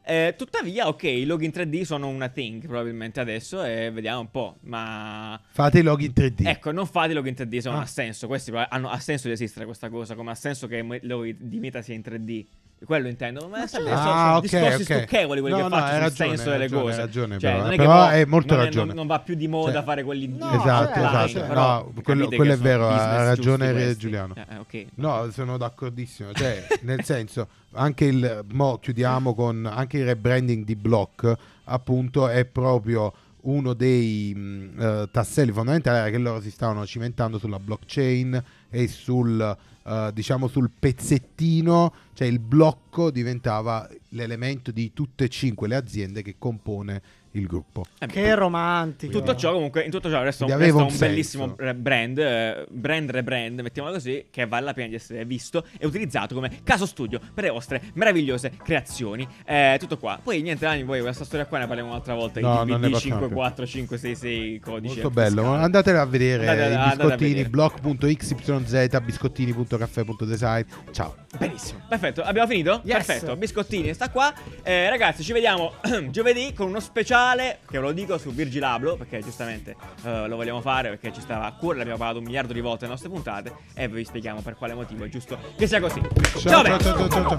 Eh, 0.09 0.35
tuttavia, 0.38 0.87
ok, 0.87 1.03
i 1.03 1.25
loghi 1.25 1.47
in 1.47 1.51
3D 1.53 1.83
sono 1.83 2.07
una 2.07 2.29
thing 2.29 2.64
probabilmente 2.64 3.19
adesso 3.19 3.64
e 3.64 3.90
vediamo 3.90 4.21
un 4.21 4.31
po', 4.31 4.57
ma... 4.61 5.40
Fate 5.51 5.81
i 5.81 5.83
loghi 5.83 6.05
in 6.05 6.12
3D. 6.14 6.47
Ecco, 6.47 6.71
non 6.71 6.87
fate 6.87 7.11
i 7.11 7.14
loghi 7.14 7.31
in 7.31 7.35
3D, 7.37 7.59
se 7.59 7.69
non 7.69 7.79
Ah. 7.79 7.83
ha 7.83 7.87
senso, 7.87 8.29
questi 8.29 8.53
hanno, 8.55 8.88
ha 8.88 9.01
senso 9.01 9.27
di 9.27 9.33
esistere 9.33 9.64
questa 9.64 9.88
cosa, 9.88 10.14
come 10.14 10.31
ha 10.31 10.37
senso 10.37 10.69
che 10.69 10.77
i 10.77 10.99
loghi 11.03 11.37
di 11.37 11.59
meta 11.59 11.83
sia 11.83 11.95
in 11.97 12.03
3D. 12.03 12.47
Quello 12.84 13.08
intendo, 13.08 13.48
ma 13.48 13.66
sempre 13.66 13.90
Ah, 13.92 13.96
sono, 13.96 14.10
sono 14.12 14.34
ok, 14.36 14.42
discorsi 14.42 14.82
ok. 14.82 14.98
stucchevoli 14.98 15.40
quelli 15.40 15.56
No, 15.56 15.62
che 15.62 15.68
no, 15.74 15.76
faccio 15.80 15.92
sul 15.94 15.98
ragione, 16.02 16.28
senso 16.36 16.50
delle 16.50 16.58
ragione, 16.58 16.82
cose. 16.82 16.96
ragione, 17.00 17.38
cioè, 17.38 17.50
però. 17.50 17.62
non 17.64 17.72
è 17.72 17.76
Però 17.76 17.88
che 17.90 17.94
mo- 17.96 18.02
hai 18.04 18.24
molto 18.26 18.54
non, 18.54 18.64
ragione. 18.64 18.86
non, 18.86 18.94
non 18.96 19.06
va 19.06 19.18
più 19.20 19.34
di 19.34 19.48
moda 19.48 19.72
Cioè- 19.72 19.82
fare 19.82 20.02
quelli 20.04 20.28
No, 20.28 20.50
esatto, 20.52 20.84
certo, 20.92 20.98
esatto. 21.00 21.28
certo. 21.28 21.54
No, 21.54 21.80
Capite 21.84 22.02
quello, 22.02 22.28
quello 22.28 22.52
è 22.52 22.56
vero, 22.58 22.88
ha 22.88 23.24
ragione 23.24 23.72
questi. 23.72 23.96
Giuliano. 23.96 24.34
Eh, 24.36 24.44
eh, 24.54 24.58
ok. 24.58 24.86
No, 24.96 25.30
sono 25.32 25.56
d'accordissimo. 25.56 26.32
Cioè, 26.34 26.66
nel 26.82 27.02
senso, 27.02 27.48
anche 27.72 28.04
il. 28.04 28.44
Mo 28.52 28.78
chiudiamo 28.78 29.34
con 29.34 29.64
anche 29.66 29.96
il 29.98 30.04
rebranding 30.04 30.64
di 30.64 30.76
Block, 30.76 31.34
appunto, 31.64 32.28
è 32.28 32.44
proprio 32.44 33.10
uno 33.46 33.74
dei 33.74 34.32
mh, 34.35 34.80
eh, 34.80 35.09
tasselli 35.11 35.52
fondamentali 35.52 35.98
era 35.98 36.11
che 36.11 36.18
loro 36.18 36.40
si 36.40 36.50
stavano 36.50 36.87
cimentando 36.87 37.38
sulla 37.38 37.59
blockchain 37.59 38.42
e 38.70 38.88
sul 38.88 39.56
eh, 39.88 40.11
diciamo 40.12 40.48
sul 40.48 40.70
pezzettino, 40.76 41.94
cioè 42.12 42.26
il 42.26 42.40
blocco 42.40 43.11
diventava 43.11 43.88
l'elemento 44.11 44.72
di 44.72 44.92
tutte 44.92 45.24
e 45.24 45.28
cinque 45.28 45.68
le 45.68 45.76
aziende 45.76 46.22
che 46.22 46.35
compone 46.38 47.02
il 47.38 47.46
gruppo. 47.46 47.85
Eh, 47.99 48.07
Che 48.07 48.35
romantico. 48.35 49.12
Tutto 49.12 49.35
ciò 49.37 49.53
comunque, 49.53 49.83
in 49.83 49.90
tutto 49.90 50.11
ciò 50.11 50.22
resta 50.22 50.44
un, 50.44 50.57
resta 50.59 50.75
un 50.77 50.83
un 50.90 50.99
bellissimo 50.99 51.57
brand, 51.77 52.18
eh, 52.18 52.66
brand 52.70 53.11
rebrand, 53.11 53.61
mettiamola 53.61 53.94
così, 53.94 54.27
che 54.31 54.46
vale 54.46 54.64
la 54.64 54.72
pena 54.72 54.88
di 54.88 54.94
essere 54.94 55.25
visto 55.25 55.66
e 55.79 55.87
utilizzato 55.87 56.35
come 56.35 56.61
caso 56.64 56.87
studio 56.87 57.20
per 57.35 57.44
le 57.44 57.51
vostre 57.51 57.83
meravigliose 57.94 58.53
creazioni. 58.62 59.27
Eh, 59.44 59.77
tutto 59.79 59.99
qua. 59.99 60.18
Poi 60.22 60.40
niente, 60.42 60.64
Dani, 60.64 60.85
poi 60.85 61.01
questa 61.01 61.25
storia 61.25 61.46
qua 61.46 61.59
ne 61.59 61.66
parliamo 61.66 61.90
un'altra 61.90 62.14
volta. 62.14 62.40
No, 62.40 62.62
I 62.62 62.66
non 62.66 62.81
ne 62.81 62.88
DVD 62.88 62.92
facciamo 62.94 63.18
più. 63.27 63.29
54566 63.29 64.59
codice. 64.61 64.94
Molto 64.94 65.11
bello, 65.11 65.42
fiscale. 65.42 65.62
andatele 65.64 65.99
a 65.99 66.05
vedere 66.07 66.49
Andate- 66.49 66.75
a 66.75 66.96
biscottini 66.96 67.44
blog.xyz 67.44 69.01
biscottini.caffè.design. 69.01 70.62
Ciao. 70.92 71.14
Benissimo, 71.38 71.81
perfetto, 71.88 72.22
abbiamo 72.22 72.49
finito? 72.49 72.81
Yes. 72.85 73.05
Perfetto, 73.05 73.37
Biscottini 73.37 73.92
sta 73.92 74.09
qua. 74.11 74.33
Eh, 74.62 74.88
ragazzi, 74.88 75.22
ci 75.22 75.33
vediamo 75.33 75.75
giovedì 76.11 76.53
con 76.55 76.68
uno 76.68 76.81
speciale, 76.81 77.25
che 77.66 77.78
ve 77.78 77.84
lo 77.84 77.92
dico, 77.92 78.18
su 78.18 78.32
Virgilablo, 78.32 78.96
perché 78.96 79.20
giustamente 79.20 79.76
eh, 80.04 80.28
lo 80.28 80.36
vogliamo 80.36 80.60
fare, 80.60 80.90
perché 80.90 81.12
ci 81.12 81.20
stava 81.20 81.46
a 81.46 81.52
cuore, 81.54 81.78
l'abbiamo 81.78 81.98
parlato 81.98 82.18
un 82.18 82.24
miliardo 82.24 82.52
di 82.52 82.60
volte 82.60 82.82
nelle 82.82 82.92
nostre 82.92 83.08
puntate, 83.10 83.54
e 83.74 83.88
vi 83.88 84.04
spieghiamo 84.04 84.40
per 84.40 84.56
quale 84.56 84.74
motivo 84.74 85.04
è 85.04 85.08
giusto 85.08 85.38
che 85.56 85.66
sia 85.66 85.80
così. 85.80 86.00
Ciao, 86.38 86.62
belli. 86.62 86.78
ciao, 86.80 87.08
ciao, 87.08 87.38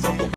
ciao. 0.00 0.24